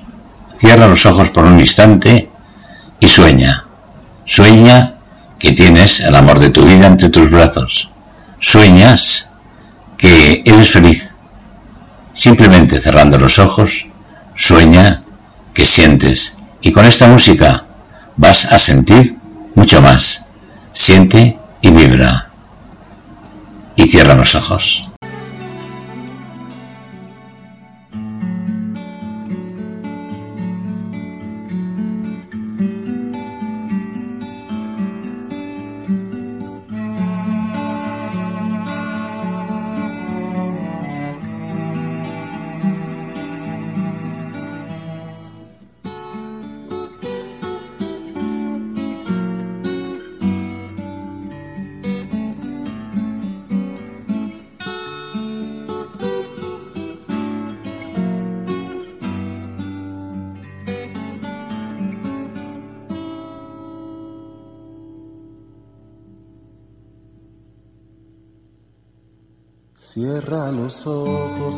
Cierra 0.54 0.88
los 0.88 1.06
ojos 1.08 1.32
por 1.32 1.45
un 1.45 1.60
instante 1.60 2.30
y 3.04 3.08
sueña. 3.10 3.66
Sueña 4.24 4.93
que 5.38 5.51
tienes 5.51 5.99
el 5.99 6.16
amor 6.16 6.39
de 6.39 6.51
tu 6.51 6.64
vida 6.64 6.88
entre 6.88 7.10
tus 7.10 7.30
brazos. 7.30 7.91
Sueñas 8.39 9.30
que 9.97 10.41
eres 10.45 10.72
feliz. 10.72 11.14
Simplemente 12.14 12.80
cerrando 12.80 13.18
los 13.18 13.39
ojos, 13.39 13.88
sueña 14.36 15.04
que 15.54 15.66
sientes. 15.66 16.38
Y 16.62 16.72
con 16.72 16.86
esta 16.86 17.08
música 17.10 17.66
vas 18.16 18.45
a 18.45 18.58
sentir 18.58 19.18
mucho 19.54 19.82
más. 19.82 20.26
Siente 20.72 21.38
y 21.62 21.72
vibra. 21.72 22.30
Y 23.76 23.89
cierra 23.89 24.16
los 24.16 24.34
ojos. 24.34 24.89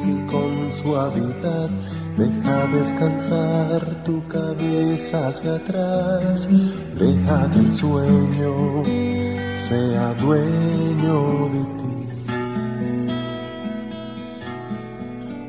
Y 0.08 0.16
con 0.32 0.72
suavidad 0.72 1.70
deja 2.18 2.68
descansar 2.68 3.82
tu 4.04 4.26
cabeza 4.28 5.28
hacia 5.28 5.56
atrás. 5.56 6.48
Deja 6.98 7.52
que 7.52 7.60
el 7.60 7.72
sueño 7.72 8.84
sea 9.54 10.14
dueño 10.16 11.50
de 11.54 11.64
ti. 11.78 11.96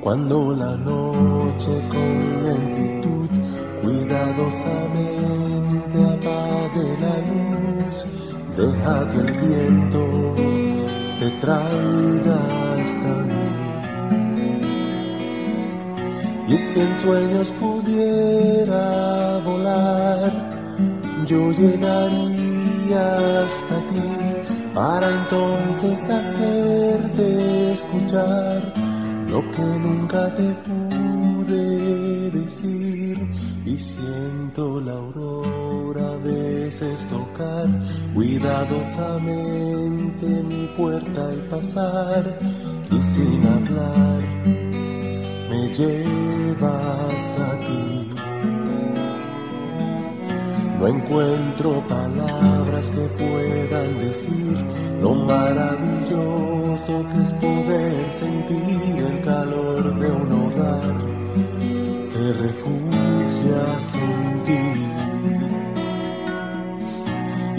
Cuando 0.00 0.54
la 0.54 0.76
noche 0.76 1.82
con 1.90 2.44
lentitud 2.44 3.28
cuidadosamente 3.82 5.98
apague 6.14 6.86
la 7.04 7.16
luz, 7.28 7.96
deja 8.56 8.96
que 9.10 9.18
el 9.18 9.30
viento 9.32 10.02
te 11.18 11.28
traiga 11.40 12.38
Y 16.48 16.56
si 16.56 16.80
en 16.80 16.98
sueños 17.00 17.52
pudiera 17.58 19.40
volar, 19.44 20.32
yo 21.26 21.50
llegaría 21.50 23.42
hasta 23.44 23.76
ti 23.90 24.08
para 24.72 25.10
entonces 25.10 26.00
hacerte 26.04 27.72
escuchar 27.72 28.72
lo 29.28 29.42
que 29.52 29.62
nunca 29.62 30.32
te 30.36 30.54
pude 30.66 32.30
decir. 32.30 33.18
Y 33.64 33.76
siento 33.76 34.80
la 34.80 34.92
aurora 34.92 36.16
veces 36.22 37.04
tocar 37.08 37.66
cuidadosamente 38.14 40.26
mi 40.26 40.68
puerta 40.76 41.34
y 41.34 41.38
pasar 41.50 42.38
y 42.90 43.02
sin 43.02 43.44
hablar 43.46 44.55
lleva 45.68 46.80
hasta 47.08 47.60
ti. 47.60 48.06
No 50.78 50.88
encuentro 50.88 51.82
palabras 51.88 52.90
que 52.90 53.06
puedan 53.22 53.98
decir 53.98 54.56
lo 55.00 55.14
maravilloso 55.14 57.04
que 57.10 57.22
es 57.24 57.32
poder 57.32 58.06
sentir 58.20 58.96
el 59.10 59.24
calor 59.24 59.98
de 59.98 60.10
un 60.10 60.32
hogar. 60.32 60.96
Te 62.12 62.32
refugias 62.44 63.94
en 63.94 64.44
ti. 64.44 64.66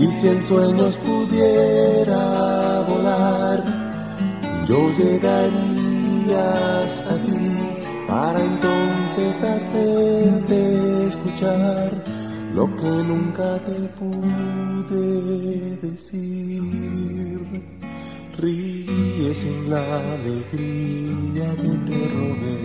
Y 0.03 0.07
si 0.07 0.27
en 0.27 0.47
sueños 0.47 0.97
pudiera 0.97 2.81
volar, 2.87 3.63
yo 4.67 4.77
llegaría 4.95 6.83
hasta 6.83 7.15
ti 7.23 7.46
para 8.19 8.43
entonces 8.43 9.35
hacerte 9.43 11.07
escuchar 11.07 11.91
lo 12.55 12.65
que 12.75 12.91
nunca 13.11 13.59
te 13.67 13.79
pude 13.99 15.77
decir. 15.87 16.63
Ríe 18.39 19.35
sin 19.35 19.69
la 19.69 19.83
alegría 20.15 21.47
que 21.63 21.73
te 21.89 21.99
robé, 22.15 22.57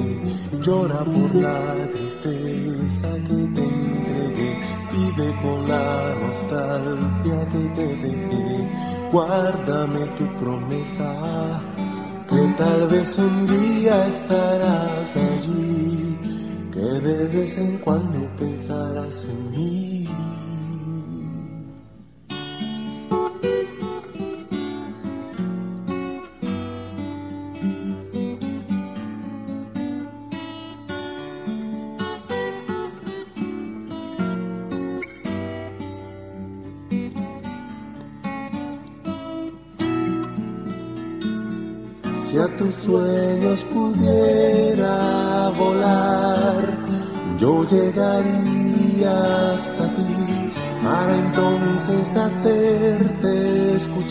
llora 0.62 1.00
por 1.04 1.34
la 1.34 1.60
tristeza 1.94 3.10
que 3.28 3.40
te 3.56 3.64
entregué, 3.84 4.50
vive 4.92 5.28
con 5.42 5.58
la 5.68 6.14
nostalgia 6.24 7.38
que 7.52 7.62
te 7.76 7.86
dejé, 8.04 8.68
guárdame 9.12 10.02
tu 10.18 10.26
promesa, 10.42 11.10
que 12.32 12.54
tal 12.56 12.88
vez 12.88 13.18
un 13.18 13.46
día 13.46 14.06
estarás 14.06 15.16
allí 15.16 16.18
que 16.72 16.80
de 16.80 17.26
vez 17.28 17.58
en 17.58 17.76
cuando 17.78 18.20
pensarás 18.38 19.26
en 19.26 19.50
mí. 19.50 19.91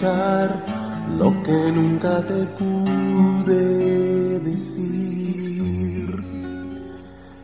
Lo 0.02 1.32
que 1.44 1.72
nunca 1.72 2.22
te 2.26 2.44
pude 2.58 4.40
decir. 4.40 6.10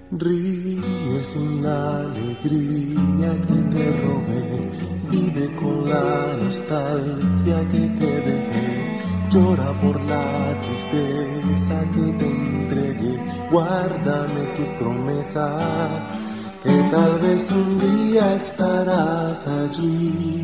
Ríe 0.09 1.23
sin 1.23 1.61
la 1.61 1.99
alegría 1.99 3.29
que 3.47 3.57
te 3.73 3.85
robé, 4.01 4.71
vive 5.11 5.55
con 5.57 5.87
la 5.87 6.35
nostalgia 6.41 7.59
que 7.71 7.83
te 7.99 8.21
dejé, 8.21 8.69
llora 9.29 9.71
por 9.81 10.01
la 10.05 10.59
tristeza 10.61 11.79
que 11.93 12.11
te 12.13 12.25
entregué, 12.25 13.19
guárdame 13.51 14.41
tu 14.57 14.83
promesa, 14.83 15.47
que 16.63 16.75
tal 16.89 17.19
vez 17.19 17.51
un 17.51 17.79
día 17.79 18.33
estarás 18.33 19.45
allí, 19.47 20.36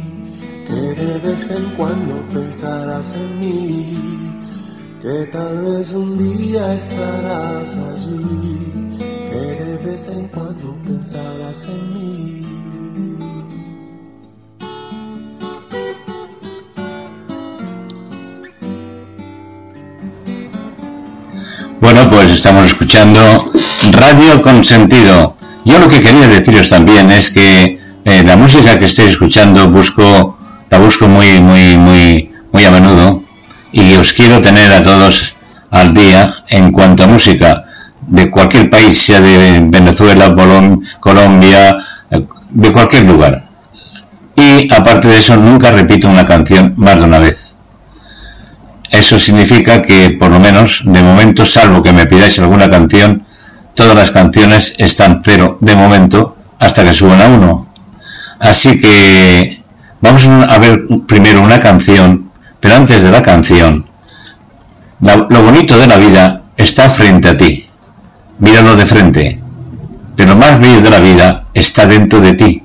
de 1.04 1.20
vez 1.20 1.52
en 1.52 1.66
cuando 1.76 2.16
pensarás 2.34 3.14
en 3.14 3.40
mí, 3.42 3.98
que 5.02 5.26
tal 5.34 5.58
vez 5.58 5.92
un 5.92 6.18
día 6.18 6.76
estarás 6.76 7.76
allí, 7.76 8.98
que 9.30 9.64
de 9.64 9.78
vez 9.84 10.08
en 10.08 10.30
cuando 10.30 10.78
pensarás 10.82 11.66
en 11.66 11.94
mí. 11.94 12.48
Bueno, 21.82 22.08
pues 22.10 22.30
estamos 22.30 22.70
escuchando 22.70 23.52
Radio 23.92 24.42
Consentido. 24.42 25.36
Yo 25.66 25.80
lo 25.80 25.90
que 25.90 26.00
quería 26.00 26.30
deciros 26.30 26.70
también 26.70 27.12
es 27.12 27.30
que 27.30 27.78
eh, 28.06 28.24
la 28.26 28.38
música 28.38 28.80
que 28.80 28.86
estoy 28.86 29.08
escuchando 29.08 29.68
busco 29.70 30.33
busco 30.84 31.08
muy, 31.08 31.40
muy, 31.40 31.78
muy, 31.78 32.32
muy 32.52 32.66
a 32.66 32.72
menudo 32.72 33.24
y 33.72 33.94
os 33.94 34.12
quiero 34.12 34.42
tener 34.42 34.70
a 34.74 34.84
todos 34.84 35.36
al 35.72 35.94
día 35.94 36.34
en 36.50 36.74
cuanto 36.74 37.04
a 37.04 37.08
música 37.08 37.64
de 38.02 38.30
cualquier 38.30 38.70
país, 38.70 39.02
sea 39.02 39.22
de 39.22 39.62
Venezuela, 39.64 40.36
Colombia, 41.00 41.78
eh, 42.12 42.28
de 42.50 42.72
cualquier 42.74 43.06
lugar. 43.06 43.46
Y 44.36 44.72
aparte 44.74 45.08
de 45.08 45.20
eso, 45.20 45.38
nunca 45.38 45.72
repito 45.72 46.10
una 46.10 46.26
canción 46.26 46.74
más 46.76 46.98
de 46.98 47.04
una 47.06 47.20
vez. 47.20 47.56
Eso 48.92 49.18
significa 49.18 49.82
que, 49.82 50.10
por 50.12 50.32
lo 50.32 50.40
menos, 50.40 50.84
de 50.86 51.02
momento, 51.02 51.46
salvo 51.46 51.82
que 51.82 51.94
me 51.94 52.08
pidáis 52.08 52.38
alguna 52.40 52.70
canción, 52.70 53.26
todas 53.74 53.96
las 53.96 54.12
canciones 54.12 54.76
están 54.78 55.22
pero 55.24 55.58
de 55.62 55.76
momento 55.76 56.36
hasta 56.60 56.84
que 56.84 56.94
suban 56.94 57.22
a 57.22 57.28
uno. 57.28 57.70
Así 58.40 58.78
que 58.78 59.63
vamos 60.04 60.28
a 60.28 60.58
ver 60.60 60.86
primero 61.08 61.42
una 61.42 61.62
canción, 61.62 62.30
pero 62.60 62.76
antes 62.76 63.04
de 63.04 63.10
la 63.10 63.22
canción, 63.22 63.86
lo 65.02 65.44
bonito 65.44 65.78
de 65.78 65.88
la 65.88 65.98
vida 65.98 66.44
está 66.58 66.90
frente 66.90 67.30
a 67.30 67.38
ti. 67.38 67.66
Míralo 68.40 68.76
de 68.76 68.86
frente. 68.86 69.42
Pero 70.16 70.32
lo 70.32 70.36
más 70.36 70.60
bello 70.60 70.82
de 70.82 70.90
la 70.90 71.00
vida 71.00 71.46
está 71.54 71.88
dentro 71.88 72.20
de 72.20 72.34
ti. 72.34 72.64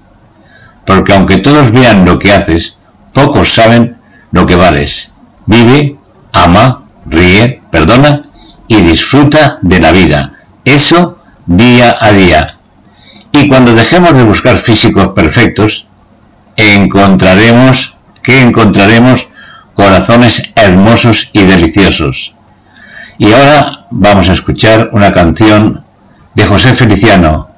Porque 0.84 1.14
aunque 1.14 1.38
todos 1.38 1.70
vean 1.70 2.04
lo 2.04 2.18
que 2.18 2.32
haces, 2.32 2.76
pocos 3.12 3.54
saben 3.54 3.96
lo 4.32 4.44
que 4.44 4.56
vales. 4.56 5.12
Vive 5.46 5.96
ama, 6.32 6.82
ríe, 7.06 7.62
perdona 7.70 8.20
y 8.66 8.76
disfruta 8.76 9.58
de 9.62 9.80
la 9.80 9.92
vida. 9.92 10.32
Eso 10.64 11.18
día 11.46 11.96
a 12.00 12.12
día. 12.12 12.46
Y 13.32 13.48
cuando 13.48 13.74
dejemos 13.74 14.14
de 14.14 14.24
buscar 14.24 14.56
físicos 14.56 15.08
perfectos, 15.14 15.87
encontraremos, 16.58 17.96
que 18.22 18.40
encontraremos? 18.40 19.28
Corazones 19.74 20.42
hermosos 20.54 21.30
y 21.32 21.42
deliciosos. 21.42 22.34
Y 23.18 23.32
ahora 23.32 23.86
vamos 23.90 24.28
a 24.28 24.32
escuchar 24.32 24.90
una 24.92 25.12
canción 25.12 25.84
de 26.34 26.44
José 26.44 26.74
Feliciano 26.74 27.48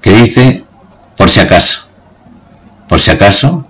que 0.00 0.12
dice, 0.12 0.64
por 1.16 1.28
si 1.28 1.40
acaso, 1.40 1.88
por 2.88 3.00
si 3.00 3.10
acaso, 3.10 3.66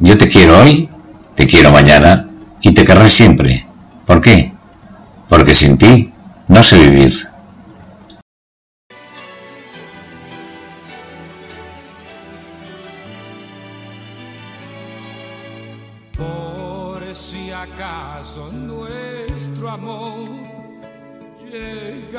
yo 0.00 0.18
te 0.18 0.28
quiero 0.28 0.60
hoy, 0.60 0.88
te 1.34 1.46
quiero 1.46 1.70
mañana, 1.70 2.28
y 2.60 2.72
te 2.72 2.84
querré 2.84 3.08
siempre. 3.08 3.66
¿Por 4.06 4.20
qué? 4.20 4.52
Porque 5.28 5.54
sin 5.54 5.78
ti 5.78 6.10
no 6.48 6.62
sé 6.62 6.78
vivir. 6.78 7.27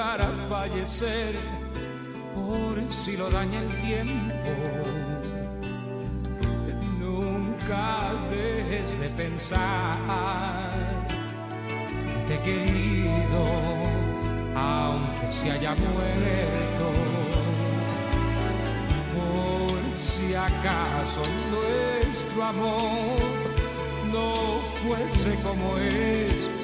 Llegara 0.09 0.27
a 0.27 0.49
fallecer, 0.49 1.35
por 2.33 2.91
si 2.91 3.17
lo 3.17 3.29
daña 3.29 3.59
el 3.59 3.77
tiempo, 3.79 4.33
nunca 6.99 8.11
dejes 8.31 8.99
de 8.99 9.09
pensar 9.09 11.07
que 12.05 12.27
te 12.27 12.33
he 12.35 12.39
querido, 12.39 13.43
aunque 14.55 15.31
se 15.31 15.51
haya 15.51 15.75
muerto. 15.75 16.87
Por 19.15 19.95
si 19.95 20.33
acaso 20.33 21.21
nuestro 21.51 22.43
amor 22.43 23.19
no 24.11 24.61
fuese 24.81 25.35
como 25.43 25.77
es, 25.77 26.58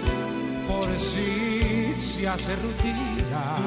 por 0.68 0.88
si 1.00 1.94
se 1.96 2.28
hace 2.28 2.56
rutina, 2.56 3.58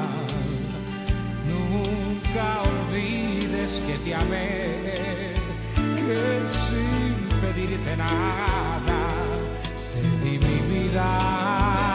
nunca 1.47 2.61
olvides 2.61 3.81
que 3.85 3.93
te 3.99 4.15
amé, 4.15 5.33
que 5.75 6.45
sin 6.45 7.39
pedirte 7.41 7.95
nada 7.95 8.99
te 9.93 10.25
di 10.25 10.37
mi 10.37 10.59
vida. 10.73 11.88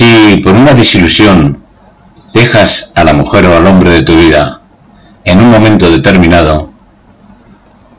Si 0.00 0.38
por 0.38 0.54
una 0.54 0.72
desilusión 0.72 1.62
dejas 2.32 2.90
a 2.94 3.04
la 3.04 3.12
mujer 3.12 3.44
o 3.44 3.54
al 3.54 3.66
hombre 3.66 3.90
de 3.90 4.02
tu 4.02 4.16
vida 4.16 4.62
en 5.26 5.42
un 5.42 5.50
momento 5.50 5.90
determinado, 5.90 6.72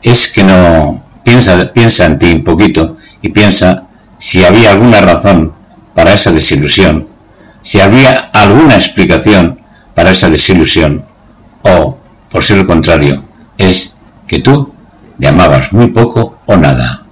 es 0.02 0.32
que 0.32 0.42
no 0.42 1.00
piensa, 1.22 1.72
piensa 1.72 2.06
en 2.06 2.18
ti 2.18 2.32
un 2.32 2.42
poquito 2.42 2.96
y 3.20 3.28
piensa 3.28 3.84
si 4.18 4.42
había 4.42 4.72
alguna 4.72 5.00
razón 5.00 5.52
para 5.94 6.14
esa 6.14 6.32
desilusión, 6.32 7.06
si 7.62 7.78
había 7.78 8.30
alguna 8.32 8.74
explicación 8.74 9.60
para 9.94 10.10
esa 10.10 10.28
desilusión, 10.28 11.04
o, 11.62 11.98
por 12.28 12.42
ser 12.42 12.56
lo 12.56 12.66
contrario, 12.66 13.24
es 13.56 13.94
que 14.26 14.40
tú 14.40 14.74
le 15.18 15.28
amabas 15.28 15.72
muy 15.72 15.90
poco 15.90 16.40
o 16.46 16.56
nada, 16.56 17.04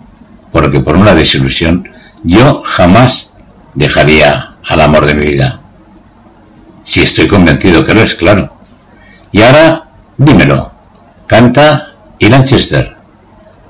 porque 0.50 0.80
por 0.80 0.96
una 0.96 1.14
desilusión 1.14 1.88
yo 2.24 2.64
jamás 2.64 3.30
dejaría 3.76 4.49
al 4.68 4.80
amor 4.80 5.06
de 5.06 5.14
mi 5.14 5.26
vida. 5.26 5.60
Si 6.84 7.02
estoy 7.02 7.26
convencido 7.26 7.84
que 7.84 7.94
lo 7.94 8.02
es, 8.02 8.14
claro. 8.14 8.56
Y 9.32 9.42
ahora, 9.42 9.88
dímelo, 10.16 10.72
canta 11.26 11.94
y 12.18 12.28
Lanchester, 12.28 12.96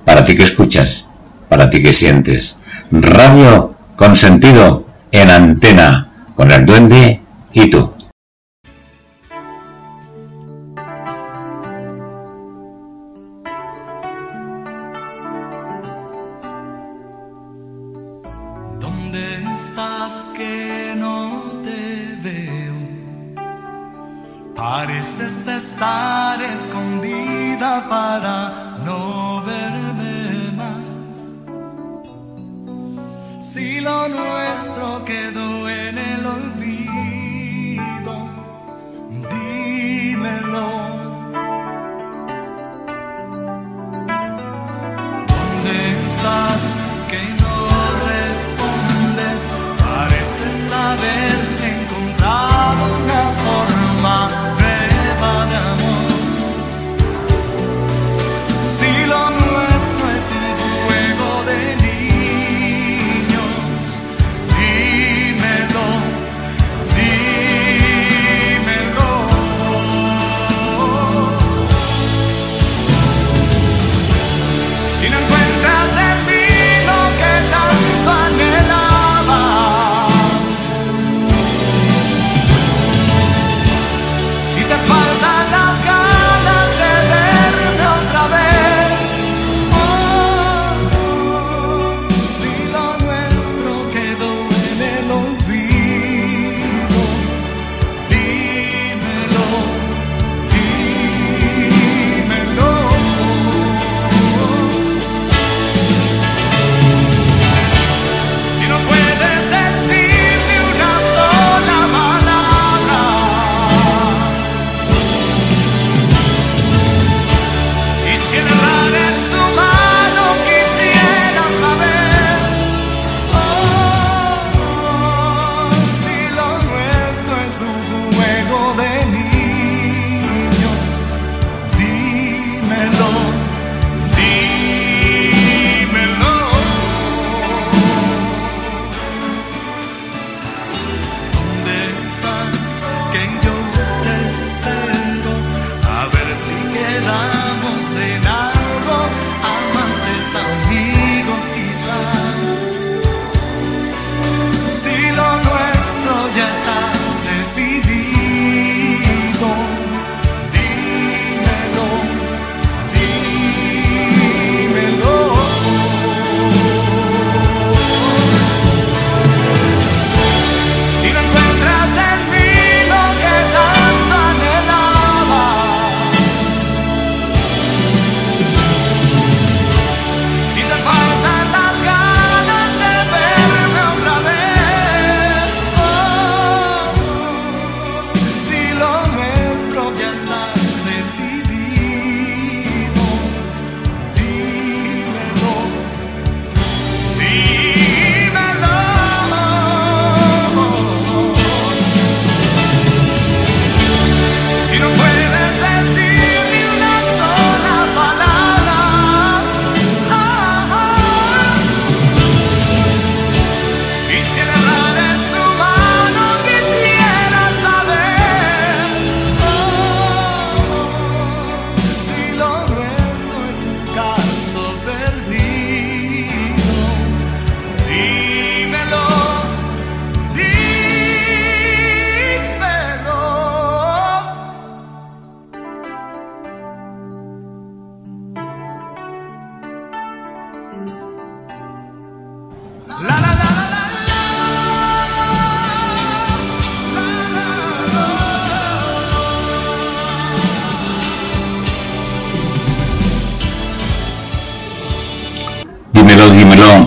para 0.05 0.24
ti 0.24 0.34
que 0.34 0.45
escuchas, 0.45 1.07
para 1.49 1.68
ti 1.68 1.82
que 1.82 1.93
sientes. 1.93 2.57
Radio 2.91 3.74
con 3.97 4.16
sentido 4.16 4.86
en 5.12 5.30
antena, 5.30 6.09
con 6.34 6.51
el 6.51 6.64
duende 6.64 7.22
y 7.53 7.68
tú. 7.68 7.93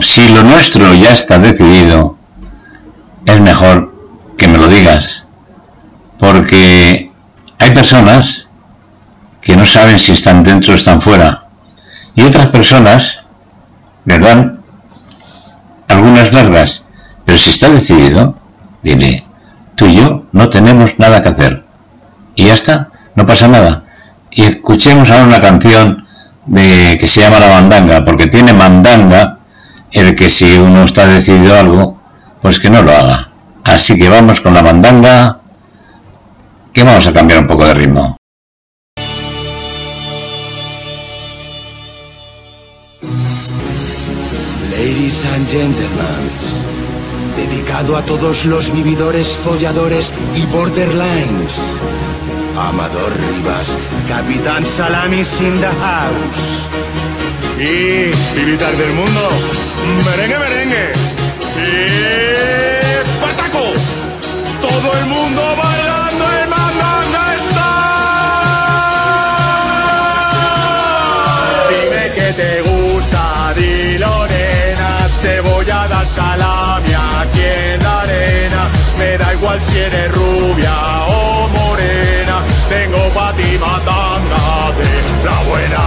Si 0.02 0.28
lo 0.30 0.44
nuestro 0.44 0.94
ya 0.94 1.12
está 1.12 1.40
decidido, 1.40 2.18
es 3.26 3.40
mejor 3.40 3.94
que 4.38 4.48
me 4.48 4.58
lo 4.58 4.68
digas, 4.68 5.28
porque 6.20 7.12
hay 7.60 7.72
personas 7.72 8.48
que 9.42 9.56
no 9.56 9.66
saben 9.66 10.00
si 10.00 10.12
están 10.12 10.44
dentro 10.44 10.74
o 10.74 10.76
están 10.76 11.02
fuera, 11.02 11.48
y 12.16 12.24
otras 12.24 12.50
personas 12.50 13.20
les 14.06 14.22
dan 14.22 14.62
algunas 15.88 16.34
largas, 16.34 16.86
pero 17.26 17.38
si 17.38 17.50
está 17.50 17.70
decidido, 17.70 18.38
dile, 18.84 19.26
tú 19.76 19.86
y 19.86 19.96
yo 19.96 20.26
no 20.32 20.50
tenemos 20.50 21.00
nada 21.00 21.22
que 21.22 21.30
hacer. 21.30 21.64
Y 22.36 22.46
ya 22.46 22.54
está, 22.54 22.90
no 23.16 23.26
pasa 23.26 23.48
nada. 23.48 23.84
Y 24.32 24.44
escuchemos 24.44 25.10
ahora 25.12 25.26
una 25.26 25.42
canción 25.42 26.03
de, 26.46 26.98
que 27.00 27.08
se 27.08 27.22
llama 27.22 27.40
La 27.40 27.50
Mandanga, 27.50 28.04
porque 28.04 28.28
tiene 28.28 28.54
mandanga 28.54 29.40
el 29.92 30.16
que 30.16 30.30
si 30.30 30.46
uno 30.58 30.84
está 30.84 31.06
decidido 31.06 31.58
algo, 31.58 32.00
pues 32.42 32.60
que 32.60 32.70
no 32.70 32.82
lo 32.82 32.92
haga. 32.92 33.30
Así 33.64 33.96
que 33.96 34.10
vamos 34.10 34.42
con 34.42 34.54
la 34.54 34.62
mandanga, 34.62 35.40
que 36.74 36.84
vamos 36.84 37.08
a 37.08 37.14
cambiar 37.14 37.40
un 37.40 37.48
poco 37.48 37.66
de 37.66 37.74
ritmo. 37.74 38.18
Ladies 44.72 45.26
and 45.26 45.50
gentlemen, 45.50 46.30
dedicado 47.38 47.96
a 47.96 48.02
todos 48.02 48.46
los 48.46 48.74
vividores, 48.74 49.38
folladores 49.38 50.12
y 50.36 50.46
borderlines. 50.48 51.80
Amador 52.58 53.12
Rivas, 53.32 53.78
Capitán 54.08 54.66
Salamis 54.66 55.42
in 55.42 55.60
house. 55.62 56.70
Y 57.58 58.12
Vivitar 58.36 58.76
del 58.78 58.94
mundo, 58.94 59.30
merengue, 60.06 60.38
merengue. 60.40 60.92
Y 61.58 61.70
Pataco, 63.22 63.74
todo 64.62 64.98
el 65.00 65.06
mundo 65.06 65.42
bailando 65.56 66.26
el 66.42 66.48
mandanga 66.50 67.36
está. 67.36 67.70
Dime 71.70 72.12
que 72.14 72.34
te 72.34 72.62
gusta, 72.62 73.54
dilo 73.56 74.28
nena, 74.28 75.08
te 75.22 75.42
voy 75.42 75.70
a 75.70 75.88
dar 75.88 76.06
salami 76.16 76.94
aquí 77.20 77.42
en 77.42 77.84
la 77.84 78.02
arena. 78.02 78.70
Me 78.98 79.18
da 79.18 79.34
igual 79.34 79.62
si 79.62 79.78
eres 79.78 80.12
tengo 82.74 83.02
pa' 83.16 83.32
ti 83.38 83.50
mandanga 83.64 84.44
de 84.78 84.92
la 85.28 85.38
buena. 85.50 85.84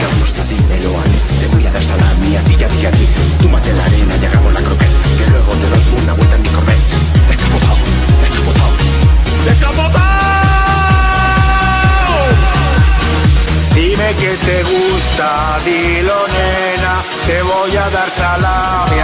Me 0.00 0.08
gusta, 0.18 0.42
dímelo 0.50 0.90
a 1.00 1.04
mí. 1.10 1.18
Te 1.40 1.46
voy 1.52 1.66
a 1.66 1.70
dar 1.72 1.82
salami 1.82 2.36
a 2.36 2.42
ti 2.48 2.56
y 2.58 2.64
a 2.64 2.68
ti 2.68 2.86
a 2.86 2.90
ti. 2.90 3.06
Túmate 3.42 3.70
en 3.70 3.76
la 3.78 3.84
arena 3.84 4.14
y 4.20 4.24
hagamos 4.26 4.52
la 4.52 4.62
croqueta. 4.66 5.00
Que 5.18 5.26
luego 5.30 5.52
te 5.60 5.66
doy 5.72 6.02
una 6.02 6.12
vuelta 6.14 6.36
en 6.36 6.42
mi 6.42 6.48
corvette. 6.48 6.92
Descapotado, 7.28 7.82
descapotado. 8.22 8.72
¡Descapotado! 9.46 10.01
Dime 14.12 14.28
que 14.28 14.36
te 14.44 14.62
gusta, 14.62 15.58
dilo 15.64 16.26
nena, 16.28 17.02
te 17.26 17.40
voy 17.42 17.76
a 17.76 17.88
dar 17.88 18.10
salami. 18.10 18.96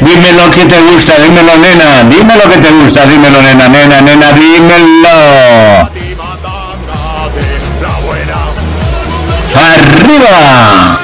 Dime 0.00 0.32
lo 0.32 0.50
que 0.50 0.66
te 0.66 0.80
gusta, 0.80 1.20
dímelo 1.20 1.56
nena, 1.58 2.04
dime 2.04 2.36
lo 2.36 2.48
que 2.50 2.58
te 2.58 2.72
gusta, 2.72 3.06
dímelo 3.06 3.42
nena, 3.42 3.68
nena, 3.68 4.00
nena, 4.00 4.32
dímelo. 4.32 5.08
¡Arriba! 9.54 10.98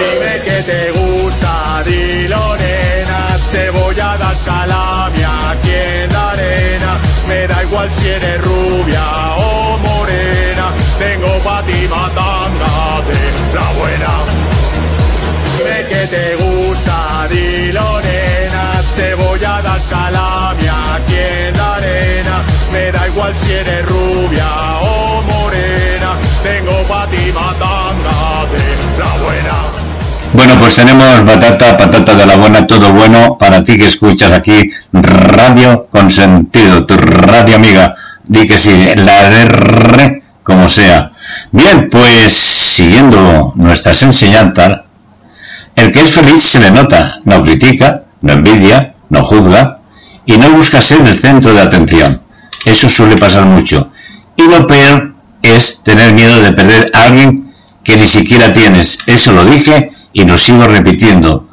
Dime 0.00 0.40
que 0.44 0.62
te 0.64 0.90
gusta, 0.90 1.82
dilo 1.84 2.56
nena, 2.56 3.38
te 3.52 3.70
voy 3.70 4.00
a 4.00 4.16
dar 4.16 4.36
salami 4.44 5.22
aquí 5.22 5.70
en 5.74 6.12
la 6.12 6.30
arena. 6.30 6.98
Me 7.28 7.46
da 7.46 7.62
igual 7.62 7.88
si 7.88 8.08
eres 8.08 8.47
tengo. 26.42 26.84
Bueno, 30.32 30.54
pues 30.60 30.76
tenemos 30.76 31.24
batata, 31.24 31.76
patata 31.76 32.14
de 32.14 32.26
la 32.26 32.36
buena, 32.36 32.66
todo 32.66 32.92
bueno 32.92 33.36
para 33.38 33.64
ti 33.64 33.76
que 33.78 33.86
escuchas 33.86 34.30
aquí 34.32 34.70
Radio 34.92 35.88
Consentido, 35.90 36.86
tu 36.86 36.96
radio 36.96 37.56
amiga. 37.56 37.94
Di 38.24 38.46
que 38.46 38.58
sí, 38.58 38.70
la 38.96 39.30
de 39.30 39.44
re, 39.46 40.22
como 40.42 40.68
sea. 40.68 41.10
Bien, 41.50 41.88
pues 41.90 42.34
siguiendo 42.34 43.52
nuestras 43.56 44.02
enseñanzas, 44.02 44.82
el 45.74 45.90
que 45.90 46.02
es 46.02 46.10
feliz 46.10 46.42
se 46.42 46.60
le 46.60 46.70
nota, 46.70 47.20
no 47.24 47.42
critica, 47.42 48.04
no 48.20 48.34
envidia, 48.34 48.94
no 49.08 49.24
juzga 49.24 49.77
y 50.28 50.36
no 50.36 50.50
busca 50.50 50.82
ser 50.82 51.00
el 51.06 51.18
centro 51.18 51.54
de 51.54 51.60
atención. 51.60 52.20
Eso 52.66 52.86
suele 52.90 53.16
pasar 53.16 53.46
mucho. 53.46 53.90
Y 54.36 54.42
lo 54.42 54.66
peor 54.66 55.14
es 55.40 55.80
tener 55.82 56.12
miedo 56.12 56.38
de 56.42 56.52
perder 56.52 56.90
a 56.92 57.04
alguien 57.04 57.54
que 57.82 57.96
ni 57.96 58.06
siquiera 58.06 58.52
tienes. 58.52 58.98
Eso 59.06 59.32
lo 59.32 59.46
dije 59.46 59.90
y 60.12 60.24
lo 60.26 60.36
sigo 60.36 60.66
repitiendo. 60.66 61.48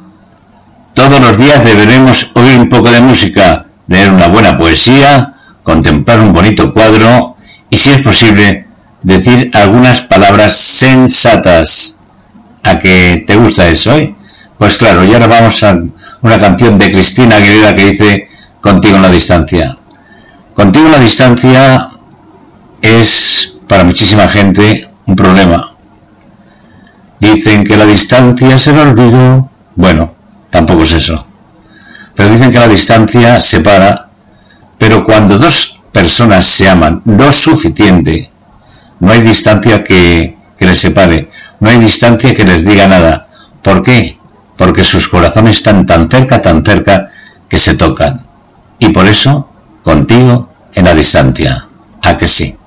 Todos 0.94 1.22
los 1.22 1.38
días 1.38 1.64
deberemos 1.64 2.32
oír 2.34 2.60
un 2.60 2.68
poco 2.68 2.92
de 2.92 3.00
música, 3.00 3.68
leer 3.88 4.12
una 4.12 4.28
buena 4.28 4.58
poesía, 4.58 5.36
contemplar 5.64 6.20
un 6.20 6.34
bonito 6.34 6.74
cuadro 6.74 7.38
y, 7.70 7.78
si 7.78 7.92
es 7.92 8.02
posible, 8.02 8.68
decir 9.04 9.52
algunas 9.54 10.02
palabras 10.02 10.58
sensatas. 10.58 11.98
¿A 12.64 12.78
que 12.78 13.24
te 13.26 13.38
gusta 13.38 13.70
eso 13.70 13.94
hoy? 13.94 14.14
Pues 14.58 14.78
claro, 14.78 15.06
y 15.06 15.14
ahora 15.14 15.28
vamos 15.28 15.64
a 15.64 15.80
una 16.22 16.40
canción 16.42 16.78
de 16.78 16.92
Cristina 16.92 17.38
Aguilera 17.38 17.74
que 17.74 17.86
dice 17.86 18.35
Contigo 18.66 18.96
en 18.96 19.04
la 19.04 19.12
distancia. 19.12 19.78
Contigo 20.56 20.88
en 20.88 20.92
la 20.94 21.00
distancia 21.00 21.92
es 22.82 23.60
para 23.68 23.84
muchísima 23.84 24.28
gente 24.28 24.90
un 25.06 25.16
problema. 25.16 25.76
Dicen 27.20 27.64
que 27.64 27.78
la 27.78 27.86
distancia 27.86 28.58
se 28.58 28.72
el 28.72 28.80
olvido. 28.80 29.52
Bueno, 29.76 30.16
tampoco 30.50 30.82
es 30.82 30.94
eso. 30.94 31.28
Pero 32.16 32.32
dicen 32.32 32.50
que 32.50 32.58
la 32.58 32.68
distancia 32.68 33.40
separa. 33.40 34.10
Pero 34.80 35.06
cuando 35.06 35.38
dos 35.38 35.80
personas 35.92 36.48
se 36.48 36.68
aman 36.68 37.04
lo 37.06 37.32
suficiente, 37.32 38.32
no 39.00 39.12
hay 39.12 39.22
distancia 39.22 39.84
que, 39.84 40.40
que 40.58 40.66
les 40.66 40.80
separe. 40.80 41.30
No 41.60 41.70
hay 41.70 41.78
distancia 41.78 42.34
que 42.34 42.44
les 42.44 42.66
diga 42.66 42.88
nada. 42.88 43.28
¿Por 43.62 43.84
qué? 43.84 44.18
Porque 44.58 44.84
sus 44.84 45.08
corazones 45.08 45.58
están 45.58 45.86
tan 45.86 46.10
cerca, 46.10 46.42
tan 46.42 46.66
cerca, 46.66 47.10
que 47.48 47.60
se 47.60 47.76
tocan. 47.76 48.25
Y 48.80 48.90
por 48.90 49.06
eso, 49.08 49.48
contigo 49.84 50.50
en 50.74 50.86
la 50.86 50.94
distancia. 50.94 51.68
¿A 52.02 52.18
que 52.18 52.28
sí? 52.28 52.58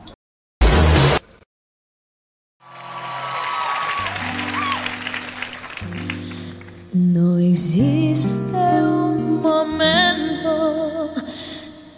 No 6.92 7.38
existe 7.38 8.56
un 8.82 9.42
momento 9.42 11.10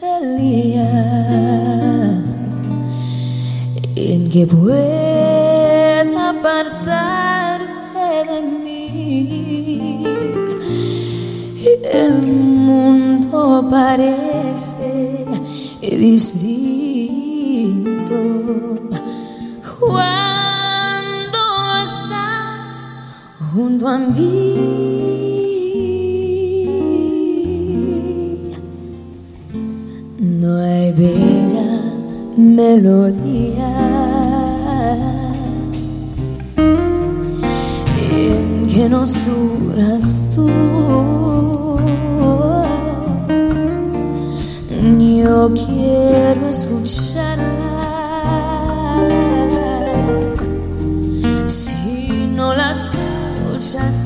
del 0.00 0.36
día 0.36 0.90
en 3.96 4.30
que 4.30 4.46
pueda 4.46 6.30
apartarte 6.30 8.30
de 8.30 8.42
mí. 8.42 10.04
El 11.92 12.12
parece 13.68 15.26
distinto 15.80 17.00
cuando 19.78 21.38
estás 21.84 22.98
junto 23.52 23.88
a 23.88 23.98
mí. 23.98 24.90
No 30.18 30.56
hay 30.62 30.92
bella 30.92 31.82
melodía 32.36 33.72
en 38.10 38.66
que 38.68 38.88
no 38.88 39.06
suras 39.06 40.28
tú. 40.34 41.39
Yo 45.22 45.52
quiero 45.52 46.48
escucharla. 46.48 47.44
Si 51.46 52.26
no 52.34 52.54
la 52.54 52.70
escuchas 52.70 53.99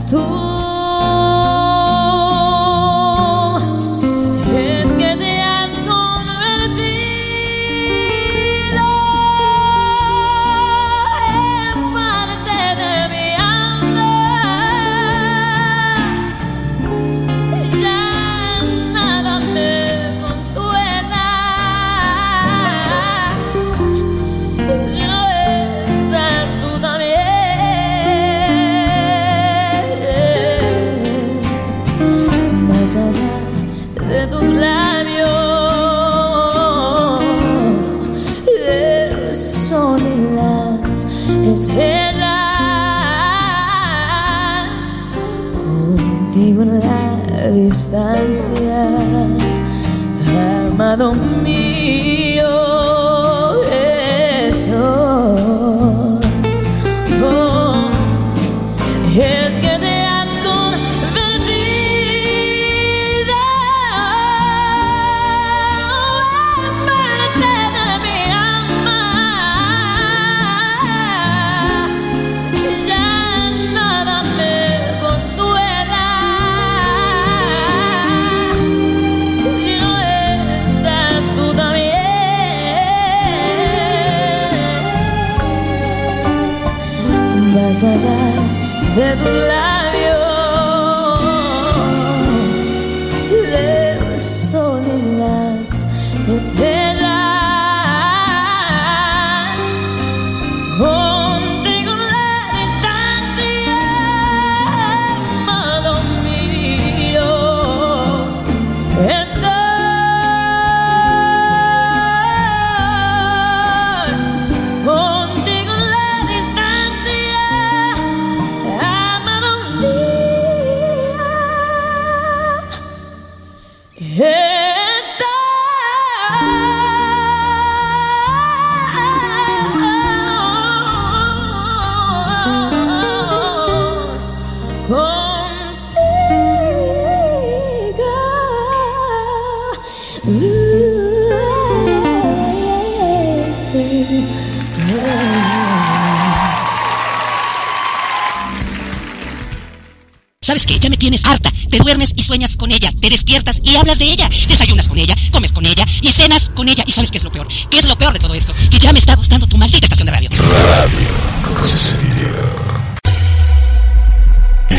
tienes 151.05 151.25
harta. 151.27 151.53
Te 151.69 151.77
duermes 151.77 152.15
y 152.17 152.23
sueñas 152.23 152.57
con 152.57 152.73
ella. 152.73 152.91
Te 152.99 153.11
despiertas 153.11 153.61
y 153.63 153.77
hablas 153.77 153.99
de 153.99 154.07
ella. 154.07 154.27
Desayunas 154.49 154.89
con 154.89 154.97
ella, 154.97 155.15
comes 155.33 155.53
con 155.53 155.67
ella 155.67 155.85
y 156.01 156.11
cenas 156.13 156.51
con 156.55 156.67
ella. 156.67 156.83
¿Y 156.87 156.93
sabes 156.93 157.11
qué 157.11 157.19
es 157.19 157.25
lo 157.25 157.31
peor? 157.31 157.47
¿Qué 157.71 157.79
es 157.79 157.87
lo 157.87 157.99
peor 157.99 158.15
de 158.15 158.21
todo 158.21 158.35
esto? 158.35 158.55
Que 158.71 158.79
ya 158.79 158.91
me 158.91 159.01
está 159.01 159.15
gustando 159.15 159.47
tu 159.47 159.59
maldita 159.59 159.85
estación 159.85 160.07
de 160.07 160.13
radio. 160.13 160.31
Radio 160.31 161.09
con 161.45 161.67
sentido. 161.67 162.75